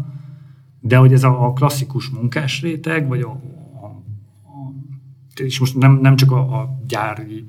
de 0.80 0.98
hogy 0.98 1.14
ez 1.14 1.24
a, 1.24 1.46
a 1.46 1.54
klasszikus 1.54 2.10
munkásréteg, 2.10 3.08
vagy 3.08 3.22
a, 3.22 3.30
a, 3.82 3.86
a 3.86 4.74
és 5.36 5.60
most 5.60 5.78
nem, 5.78 6.00
nem 6.02 6.16
csak 6.16 6.32
a, 6.32 6.60
a 6.60 6.80
gyári 6.88 7.48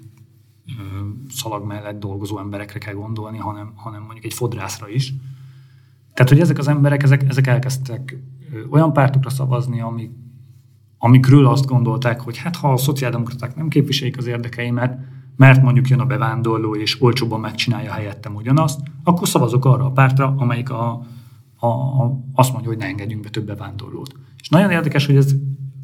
ö, 0.67 1.07
szalag 1.31 1.67
mellett 1.67 2.01
dolgozó 2.01 2.39
emberekre 2.39 2.79
kell 2.79 2.95
gondolni, 2.95 3.39
hanem, 3.39 3.73
hanem 3.75 4.03
mondjuk 4.03 4.25
egy 4.25 4.35
fodrászra 4.35 4.89
is. 4.89 5.15
Tehát, 6.15 6.33
hogy 6.33 6.41
ezek 6.41 6.59
az 6.59 6.69
emberek, 6.69 7.03
ezek, 7.03 7.29
ezek 7.29 7.47
elkezdtek 7.47 8.17
olyan 8.71 8.93
pártokra 8.93 9.31
szavazni, 9.31 9.81
amik, 9.81 10.11
amikről 10.99 11.47
azt 11.47 11.67
gondolták, 11.67 12.21
hogy 12.21 12.37
hát 12.37 12.57
ha 12.57 12.73
a 12.73 12.77
szociáldemokraták 12.77 13.57
nem 13.57 13.69
képviselik 13.69 14.19
az 14.19 14.27
érdekeimet, 14.27 14.99
mert 15.37 15.63
mondjuk 15.63 15.89
jön 15.89 16.01
a 16.01 16.05
bevándorló, 16.05 16.77
és 16.77 17.03
olcsóban 17.03 17.41
megcsinálja 17.41 17.93
helyettem 17.93 18.35
ugyanazt, 18.35 18.81
akkor 19.05 19.29
szavazok 19.29 19.65
arra 19.65 19.85
a 19.85 19.91
pártra, 19.91 20.35
amelyik 20.39 20.71
a, 20.71 21.07
a, 21.67 22.23
azt 22.33 22.53
mondja, 22.53 22.71
hogy 22.71 22.79
ne 22.79 22.87
engedjünk 22.87 23.23
be 23.23 23.29
több 23.29 23.47
bevándorlót. 23.47 24.15
És 24.41 24.49
nagyon 24.49 24.71
érdekes, 24.71 25.07
hogy 25.07 25.17
ez 25.17 25.35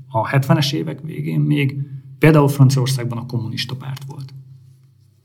a 0.09 0.29
70-es 0.29 0.73
évek 0.73 1.01
végén 1.01 1.41
még 1.41 1.77
például 2.19 2.49
Franciaországban 2.49 3.19
a 3.19 3.27
kommunista 3.27 3.77
párt 3.77 4.05
volt. 4.05 4.35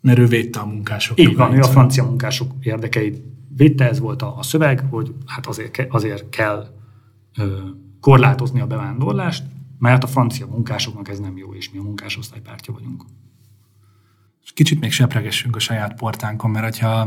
Mert 0.02 0.20
ő 0.20 0.26
védte 0.26 0.60
a 0.60 0.66
munkások. 0.66 1.20
Így 1.20 1.36
van, 1.36 1.54
ő 1.54 1.60
a 1.60 1.68
francia 1.68 2.04
munkások 2.04 2.52
érdekeit 2.62 3.22
védte, 3.56 3.90
ez 3.90 4.00
volt 4.00 4.22
a, 4.22 4.38
a 4.38 4.44
szöveg, 4.44 4.86
hogy 4.90 5.14
hát 5.26 5.46
azért, 5.46 5.72
ke, 5.72 5.88
azért 5.90 6.30
kell 6.30 6.68
ö, 7.38 7.60
korlátozni 8.00 8.60
a 8.60 8.68
bevándorlást, 8.68 9.44
mert 9.78 10.04
a 10.04 10.08
francia 10.08 10.48
munkásoknak 10.48 11.10
ez 11.10 11.20
nem 11.20 11.38
jó, 11.38 11.54
és 11.54 11.72
mi 11.72 11.78
a 11.78 11.84
munkásosztálypártja 11.84 12.74
vagyunk. 12.74 13.06
Kicsit 14.54 14.80
még 14.80 14.92
sepregessünk 14.92 15.56
a 15.56 15.60
saját 15.60 15.96
portánkon, 15.96 16.52
mert 16.52 16.78
ha 16.78 17.06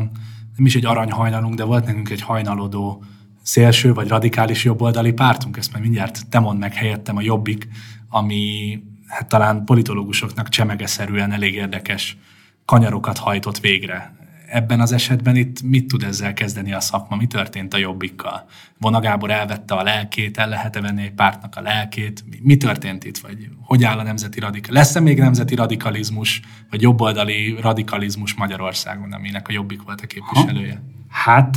nem 0.56 0.66
is 0.66 0.76
egy 0.76 0.84
aranyhajnalunk, 0.84 1.54
de 1.54 1.64
volt 1.64 1.86
nekünk 1.86 2.10
egy 2.10 2.20
hajnalodó 2.20 3.04
szélső 3.44 3.94
vagy 3.94 4.08
radikális 4.08 4.64
jobboldali 4.64 5.12
pártunk, 5.12 5.56
ezt 5.56 5.72
majd 5.72 5.82
mindjárt 5.82 6.28
te 6.28 6.38
mondd 6.38 6.58
meg 6.58 6.74
helyettem 6.74 7.16
a 7.16 7.22
Jobbik, 7.22 7.68
ami 8.08 8.78
hát 9.06 9.28
talán 9.28 9.64
politológusoknak 9.64 10.48
csemegeszerűen 10.48 11.32
elég 11.32 11.54
érdekes 11.54 12.16
kanyarokat 12.64 13.18
hajtott 13.18 13.58
végre 13.58 14.14
ebben 14.54 14.80
az 14.80 14.92
esetben 14.92 15.36
itt 15.36 15.62
mit 15.62 15.86
tud 15.86 16.02
ezzel 16.02 16.34
kezdeni 16.34 16.72
a 16.72 16.80
szakma? 16.80 17.16
Mi 17.16 17.26
történt 17.26 17.74
a 17.74 17.76
jobbikkal? 17.76 18.46
Vona 18.78 19.00
Gábor 19.00 19.30
elvette 19.30 19.74
a 19.74 19.82
lelkét, 19.82 20.38
el 20.38 20.48
lehet-e 20.48 20.80
venni 20.80 21.02
egy 21.02 21.12
pártnak 21.12 21.56
a 21.56 21.60
lelkét? 21.60 22.24
Mi, 22.42 22.56
történt 22.56 23.04
itt? 23.04 23.18
Vagy 23.18 23.48
hogy 23.60 23.84
áll 23.84 23.98
a 23.98 24.02
nemzeti 24.02 24.40
radikalizmus? 24.40 24.86
Lesz-e 24.86 25.00
még 25.00 25.18
nemzeti 25.18 25.54
radikalizmus, 25.54 26.40
vagy 26.70 26.82
jobboldali 26.82 27.56
radikalizmus 27.60 28.34
Magyarországon, 28.34 29.12
aminek 29.12 29.48
a 29.48 29.52
jobbik 29.52 29.82
volt 29.82 30.00
a 30.00 30.06
képviselője? 30.06 30.74
Ha. 30.74 30.92
Hát 31.14 31.56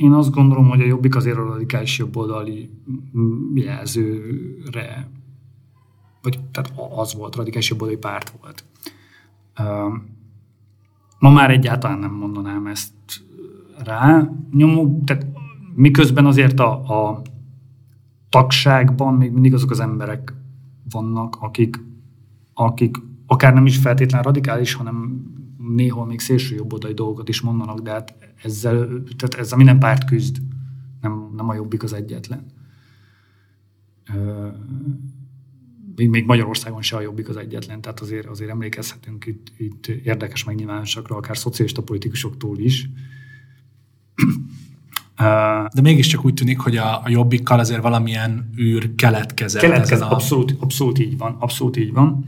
én 0.00 0.12
azt 0.12 0.30
gondolom, 0.30 0.68
hogy 0.68 0.80
a 0.80 0.86
jobbik 0.86 1.16
azért 1.16 1.36
a 1.36 1.44
radikális 1.44 1.98
jobboldali 1.98 2.70
jelzőre, 3.54 5.10
vagy 6.22 6.40
tehát 6.52 6.72
az 6.96 7.14
volt, 7.14 7.36
radikális 7.36 7.68
jobboldali 7.68 7.98
párt 7.98 8.34
volt. 8.40 8.64
Ma 11.18 11.30
már 11.30 11.50
egyáltalán 11.50 11.98
nem 11.98 12.12
mondanám 12.12 12.66
ezt 12.66 12.92
rá. 13.84 14.30
Nyomó, 14.52 15.02
tehát 15.04 15.26
miközben 15.74 16.26
azért 16.26 16.60
a, 16.60 16.72
a 16.72 17.22
tagságban 18.28 19.14
még 19.14 19.32
mindig 19.32 19.54
azok 19.54 19.70
az 19.70 19.80
emberek 19.80 20.34
vannak, 20.90 21.36
akik, 21.40 21.80
akik 22.54 22.96
akár 23.26 23.54
nem 23.54 23.66
is 23.66 23.76
feltétlen 23.76 24.22
radikális, 24.22 24.74
hanem 24.74 25.22
néhol 25.74 26.06
még 26.06 26.20
szélső 26.20 26.54
jobboldali 26.54 26.94
dolgokat 26.94 27.28
is 27.28 27.40
mondanak, 27.40 27.80
de 27.80 27.90
hát 27.90 28.14
ezzel, 28.42 28.86
tehát 29.16 29.34
ezzel 29.34 29.56
minden 29.56 29.78
párt 29.78 30.04
küzd, 30.04 30.36
nem, 31.00 31.32
nem 31.36 31.48
a 31.48 31.54
jobbik 31.54 31.82
az 31.82 31.92
egyetlen 31.92 32.46
még, 35.98 36.08
még 36.08 36.26
Magyarországon 36.26 36.82
se 36.82 36.96
a 36.96 37.00
jobbik 37.00 37.28
az 37.28 37.36
egyetlen, 37.36 37.80
tehát 37.80 38.00
azért, 38.00 38.26
azért 38.26 38.50
emlékezhetünk 38.50 39.26
itt, 39.26 39.52
itt 39.56 39.86
érdekes 39.86 40.44
megnyilvánulásokra, 40.44 41.16
akár 41.16 41.36
szocialista 41.36 41.82
politikusoktól 41.82 42.58
is. 42.58 42.90
De 45.74 45.80
mégiscsak 45.82 46.24
úgy 46.24 46.34
tűnik, 46.34 46.58
hogy 46.58 46.76
a, 46.76 47.02
a 47.04 47.08
jobbikkal 47.08 47.58
azért 47.58 47.82
valamilyen 47.82 48.50
űr 48.58 48.94
keletkezett. 48.94 49.62
Keletkezett, 49.62 50.08
a... 50.08 50.12
abszolút, 50.12 50.54
abszolút 50.58 50.98
így 50.98 51.18
van, 51.18 51.36
abszolút 51.38 51.76
így 51.76 51.92
van. 51.92 52.22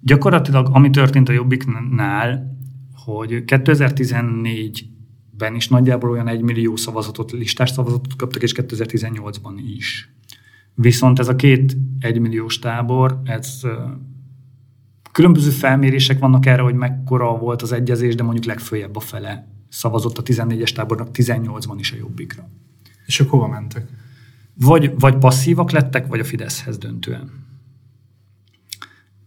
Gyakorlatilag 0.00 0.68
ami 0.72 0.90
történt 0.90 1.28
a 1.28 1.32
jobbiknál, 1.32 2.51
hogy 3.04 3.42
2014-ben 3.46 5.54
is 5.54 5.68
nagyjából 5.68 6.10
olyan 6.10 6.28
egy 6.28 6.42
millió 6.42 6.76
szavazatot, 6.76 7.32
listás 7.32 7.70
szavazatot 7.70 8.16
kaptak, 8.16 8.42
és 8.42 8.52
2018-ban 8.56 9.54
is. 9.76 10.12
Viszont 10.74 11.18
ez 11.18 11.28
a 11.28 11.36
két 11.36 11.76
egymilliós 11.98 12.58
tábor, 12.58 13.20
ez 13.24 13.60
különböző 15.12 15.50
felmérések 15.50 16.18
vannak 16.18 16.46
erre, 16.46 16.62
hogy 16.62 16.74
mekkora 16.74 17.36
volt 17.36 17.62
az 17.62 17.72
egyezés, 17.72 18.14
de 18.14 18.22
mondjuk 18.22 18.44
legfőjebb 18.44 18.96
a 18.96 19.00
fele 19.00 19.48
szavazott 19.68 20.18
a 20.18 20.22
14-es 20.22 20.72
tábornak 20.72 21.08
18-ban 21.12 21.76
is 21.78 21.92
a 21.92 21.96
jobbikra. 21.96 22.48
És 23.06 23.20
akkor 23.20 23.38
hova 23.38 23.52
mentek? 23.52 23.86
Vagy, 24.54 24.92
vagy 24.98 25.18
passzívak 25.18 25.70
lettek, 25.70 26.06
vagy 26.06 26.20
a 26.20 26.24
Fideszhez 26.24 26.78
döntően. 26.78 27.30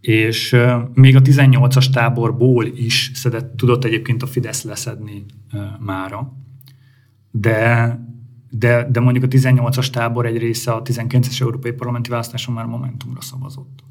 És 0.06 0.56
még 0.94 1.16
a 1.16 1.22
18-as 1.22 1.90
táborból 1.90 2.66
is 2.66 3.10
szedett, 3.14 3.56
tudott 3.56 3.84
egyébként 3.84 4.22
a 4.22 4.26
Fidesz 4.26 4.62
leszedni 4.62 5.24
mára, 5.78 6.32
de 7.30 8.00
de, 8.50 8.88
de 8.90 9.00
mondjuk 9.00 9.24
a 9.24 9.28
18-as 9.28 9.90
tábor 9.90 10.26
egy 10.26 10.38
része 10.38 10.72
a 10.72 10.82
19-es 10.82 11.40
európai 11.40 11.72
parlamenti 11.72 12.10
választáson 12.10 12.54
már 12.54 12.66
Momentumra 12.66 13.20
szavazott. 13.20 13.84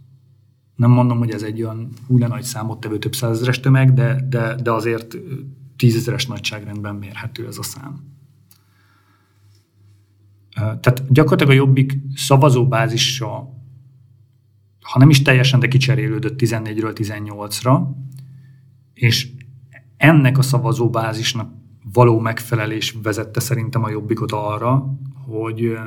Nem 0.76 0.92
mondom, 0.92 1.18
hogy 1.18 1.32
ez 1.32 1.42
egy 1.42 1.62
olyan 1.62 1.90
húle 2.08 2.28
nagy 2.28 2.44
számot 2.44 2.80
tevő 2.80 2.98
több 2.98 3.16
százezeres 3.16 3.60
tömeg, 3.60 3.94
de, 3.94 4.26
de, 4.30 4.56
de 4.56 4.72
azért 4.72 5.18
tízezeres 5.76 6.26
nagyságrendben 6.26 6.96
mérhető 6.96 7.48
ez 7.48 7.58
a 7.58 7.64
szám. 7.64 8.04
Tehát 10.56 11.12
gyakorlatilag 11.12 11.52
a 11.52 11.56
Jobbik 11.56 11.98
szavazóbázisa, 12.16 13.55
ha 14.92 15.00
nem 15.00 15.10
is 15.10 15.22
teljesen, 15.22 15.60
de 15.60 15.68
kicserélődött 15.68 16.40
14-ről 16.42 16.94
18-ra, 16.96 17.82
és 18.94 19.30
ennek 19.98 20.38
a 20.38 20.42
szavazóbázisnak 20.42 21.54
való 21.94 22.20
megfelelés 22.20 22.98
vezette 23.04 23.40
szerintem 23.40 23.84
a 23.84 23.90
jobbikot 23.90 24.32
arra, 24.32 24.98
hogy, 25.28 25.78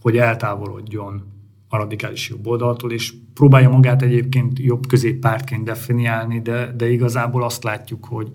hogy 0.00 0.16
eltávolodjon 0.16 1.22
a 1.68 1.76
radikális 1.76 2.28
jobb 2.28 2.46
oldaltól, 2.46 2.92
és 2.92 3.14
próbálja 3.34 3.70
magát 3.70 4.02
egyébként 4.02 4.58
jobb 4.58 4.86
középpártként 4.86 5.64
definiálni, 5.64 6.40
de, 6.40 6.72
de 6.72 6.90
igazából 6.90 7.42
azt 7.44 7.64
látjuk, 7.64 8.04
hogy, 8.04 8.32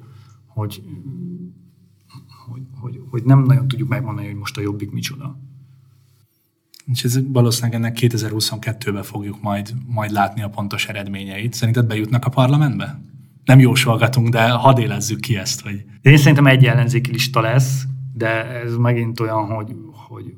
hogy, 0.48 0.84
hogy, 2.48 2.62
hogy, 2.80 3.02
hogy 3.10 3.24
nem 3.24 3.44
nagyon 3.44 3.68
tudjuk 3.68 3.90
megmondani, 3.90 4.28
hogy 4.28 4.36
most 4.36 4.58
a 4.58 4.62
jobbik 4.62 4.92
micsoda. 4.92 5.40
És 6.92 7.04
ez 7.04 7.20
valószínűleg 7.28 7.76
ennek 7.76 7.98
2022-ben 8.02 9.04
fogjuk 9.04 9.42
majd, 9.42 9.74
majd 9.88 10.12
látni 10.12 10.42
a 10.42 10.50
pontos 10.50 10.88
eredményeit. 10.88 11.54
Szerinted 11.54 11.86
bejutnak 11.86 12.26
a 12.26 12.30
parlamentbe? 12.30 13.00
nem 13.46 13.60
jósolgatunk, 13.60 14.30
de 14.30 14.50
hadd 14.50 14.80
élezzük 14.80 15.20
ki 15.20 15.38
ezt. 15.38 15.62
Hogy... 15.62 15.86
Én 16.02 16.18
szerintem 16.18 16.48
egy 16.48 16.66
ellenzéki 16.66 17.12
lista 17.12 17.42
lesz, 17.42 17.84
de 18.14 18.46
ez 18.46 18.76
megint 18.76 19.20
olyan, 19.20 19.46
hogy, 19.46 19.76
hogy 20.08 20.34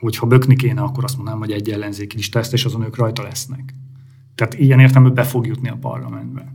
hogyha 0.00 0.26
bökni 0.26 0.56
kéne, 0.56 0.80
akkor 0.80 1.04
azt 1.04 1.16
mondanám, 1.16 1.40
hogy 1.40 1.52
egy 1.52 1.70
ellenzéki 1.70 2.16
lista 2.16 2.38
lesz, 2.38 2.52
és 2.52 2.64
azon 2.64 2.82
ők 2.82 2.96
rajta 2.96 3.22
lesznek. 3.22 3.74
Tehát 4.34 4.54
ilyen 4.54 4.80
értelemben 4.80 5.14
be 5.14 5.22
fog 5.22 5.46
jutni 5.46 5.68
a 5.68 5.76
parlamentbe. 5.76 6.54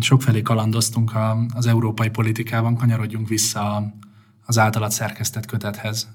Sokfelé 0.00 0.42
kalandoztunk 0.42 1.12
az 1.54 1.66
európai 1.66 2.08
politikában, 2.10 2.76
kanyarodjunk 2.76 3.28
vissza 3.28 3.94
az 4.52 4.58
általad 4.58 4.90
szerkesztett 4.90 5.46
kötethez. 5.46 6.08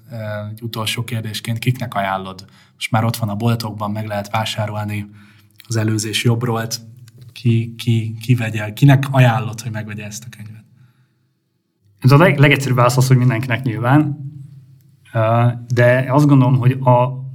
Egy 0.50 0.62
utolsó 0.62 1.04
kérdésként, 1.04 1.58
kiknek 1.58 1.94
ajánlod? 1.94 2.44
Most 2.74 2.90
már 2.90 3.04
ott 3.04 3.16
van 3.16 3.28
a 3.28 3.34
boltokban, 3.34 3.90
meg 3.90 4.06
lehet 4.06 4.30
vásárolni 4.30 5.10
az 5.68 5.76
előzés 5.76 6.24
jobbról, 6.24 6.66
ki, 7.32 7.74
ki, 7.78 8.16
ki 8.20 8.34
vegye, 8.34 8.72
kinek 8.72 9.04
ajánlott, 9.10 9.60
hogy 9.60 9.72
megvegye 9.72 10.04
ezt 10.04 10.24
a 10.24 10.36
könyvet? 10.36 10.64
Ez 11.98 12.10
a 12.10 12.16
leg, 12.16 12.38
legegyszerűbb 12.38 12.76
válasz 12.76 12.96
az, 12.96 13.06
hogy 13.06 13.16
mindenkinek 13.16 13.62
nyilván, 13.62 14.18
de 15.68 16.06
azt 16.08 16.26
gondolom, 16.26 16.58
hogy 16.58 16.72
a 16.72 17.26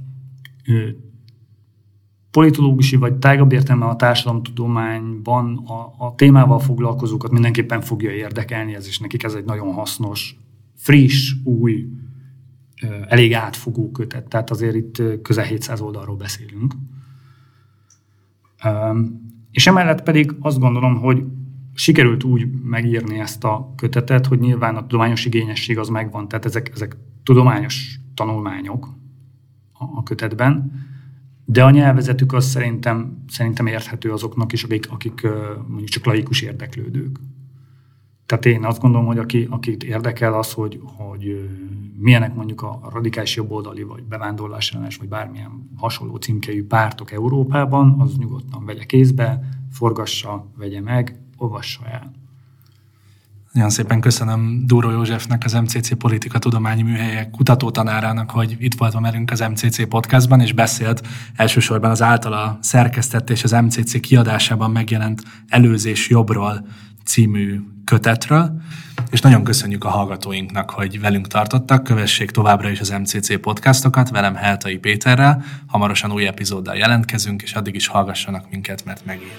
politológusi 2.30 2.96
vagy 2.96 3.14
tágabb 3.14 3.52
értelme 3.52 3.86
a 3.86 3.96
társadalomtudományban 3.96 5.56
a, 5.56 6.04
a 6.04 6.14
témával 6.14 6.58
foglalkozókat 6.58 7.30
mindenképpen 7.30 7.80
fogja 7.80 8.10
érdekelni, 8.10 8.74
ez 8.74 8.86
is 8.86 8.98
nekik 8.98 9.22
ez 9.22 9.34
egy 9.34 9.44
nagyon 9.44 9.72
hasznos, 9.72 10.36
friss, 10.74 11.32
új, 11.44 11.88
elég 13.08 13.34
átfogó 13.34 13.90
kötet, 13.90 14.28
tehát 14.28 14.50
azért 14.50 14.74
itt 14.74 15.02
közel 15.22 15.44
700 15.44 15.80
oldalról 15.80 16.16
beszélünk. 16.16 16.74
És 19.50 19.66
emellett 19.66 20.02
pedig 20.02 20.36
azt 20.40 20.58
gondolom, 20.58 21.00
hogy 21.00 21.24
sikerült 21.74 22.24
úgy 22.24 22.48
megírni 22.62 23.18
ezt 23.18 23.44
a 23.44 23.72
kötetet, 23.76 24.26
hogy 24.26 24.38
nyilván 24.38 24.76
a 24.76 24.80
tudományos 24.86 25.24
igényesség 25.24 25.78
az 25.78 25.88
megvan, 25.88 26.28
tehát 26.28 26.44
ezek, 26.44 26.70
ezek 26.74 26.96
tudományos 27.22 27.98
tanulmányok 28.14 28.88
a, 29.72 30.02
kötetben, 30.02 30.72
de 31.44 31.64
a 31.64 31.70
nyelvezetük 31.70 32.32
az 32.32 32.44
szerintem, 32.44 33.24
szerintem 33.28 33.66
érthető 33.66 34.12
azoknak 34.12 34.52
is, 34.52 34.64
akik, 34.64 34.90
akik 34.90 35.22
mondjuk 35.66 35.88
csak 35.88 36.04
laikus 36.04 36.40
érdeklődők. 36.40 37.18
Tehát 38.26 38.44
én 38.44 38.64
azt 38.64 38.80
gondolom, 38.80 39.06
hogy 39.06 39.18
aki, 39.18 39.46
akit 39.50 39.82
érdekel 39.82 40.34
az, 40.34 40.52
hogy, 40.52 40.80
hogy 40.96 41.50
milyenek 41.98 42.34
mondjuk 42.34 42.62
a 42.62 42.80
radikális 42.92 43.36
jobboldali, 43.36 43.82
vagy 43.82 44.02
bevándorlásellenes, 44.02 44.96
vagy 44.96 45.08
bármilyen 45.08 45.70
hasonló 45.76 46.16
címkejű 46.16 46.66
pártok 46.66 47.12
Európában, 47.12 48.00
az 48.00 48.16
nyugodtan 48.16 48.64
vegye 48.64 48.84
kézbe, 48.84 49.40
forgassa, 49.72 50.46
vegye 50.56 50.80
meg, 50.80 51.18
olvassa 51.36 51.80
el. 51.86 52.12
Nagyon 53.52 53.70
szépen 53.70 54.00
köszönöm 54.00 54.62
Dúró 54.66 54.90
Józsefnek, 54.90 55.44
az 55.44 55.52
MCC 55.52 55.96
Politika 55.96 56.38
Tudományi 56.38 56.82
Műhelyek 56.82 57.30
kutatótanárának, 57.30 58.30
hogy 58.30 58.56
itt 58.58 58.74
volt 58.74 59.00
velünk 59.00 59.30
az 59.30 59.40
MCC 59.40 59.88
podcastban, 59.88 60.40
és 60.40 60.52
beszélt 60.52 61.06
elsősorban 61.34 61.90
az 61.90 62.02
általa 62.02 62.58
szerkesztett 62.60 63.30
és 63.30 63.44
az 63.44 63.50
MCC 63.50 64.00
kiadásában 64.00 64.70
megjelent 64.70 65.22
Előzés 65.48 66.08
jobbról 66.08 66.66
című 67.04 67.60
kötetről, 67.84 68.60
és 69.10 69.20
nagyon 69.20 69.44
köszönjük 69.44 69.84
a 69.84 69.88
hallgatóinknak, 69.88 70.70
hogy 70.70 71.00
velünk 71.00 71.26
tartottak. 71.26 71.84
Kövessék 71.84 72.30
továbbra 72.30 72.70
is 72.70 72.80
az 72.80 72.88
MCC 72.88 73.40
podcastokat, 73.40 74.10
velem 74.10 74.34
Heltai 74.34 74.76
Péterrel. 74.76 75.44
Hamarosan 75.66 76.12
új 76.12 76.26
epizóddal 76.26 76.76
jelentkezünk, 76.76 77.42
és 77.42 77.52
addig 77.52 77.74
is 77.74 77.86
hallgassanak 77.86 78.50
minket, 78.50 78.84
mert 78.84 79.04
megéri. 79.04 79.30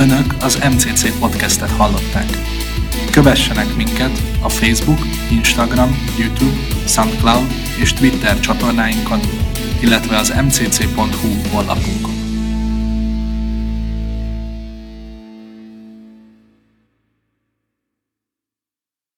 Önök 0.00 0.34
az 0.40 0.58
MCC 0.70 1.18
podcastet 1.18 1.70
hallották. 1.70 2.55
Kövessenek 3.16 3.76
minket 3.76 4.22
a 4.42 4.48
Facebook, 4.48 4.98
Instagram, 5.30 5.96
YouTube, 6.18 6.56
SoundCloud 6.86 7.46
és 7.80 7.92
Twitter 7.92 8.40
csatornáinkon, 8.40 9.20
illetve 9.80 10.16
az 10.16 10.28
mcc.hu 10.28 11.50
honlapunkon. 11.52 12.25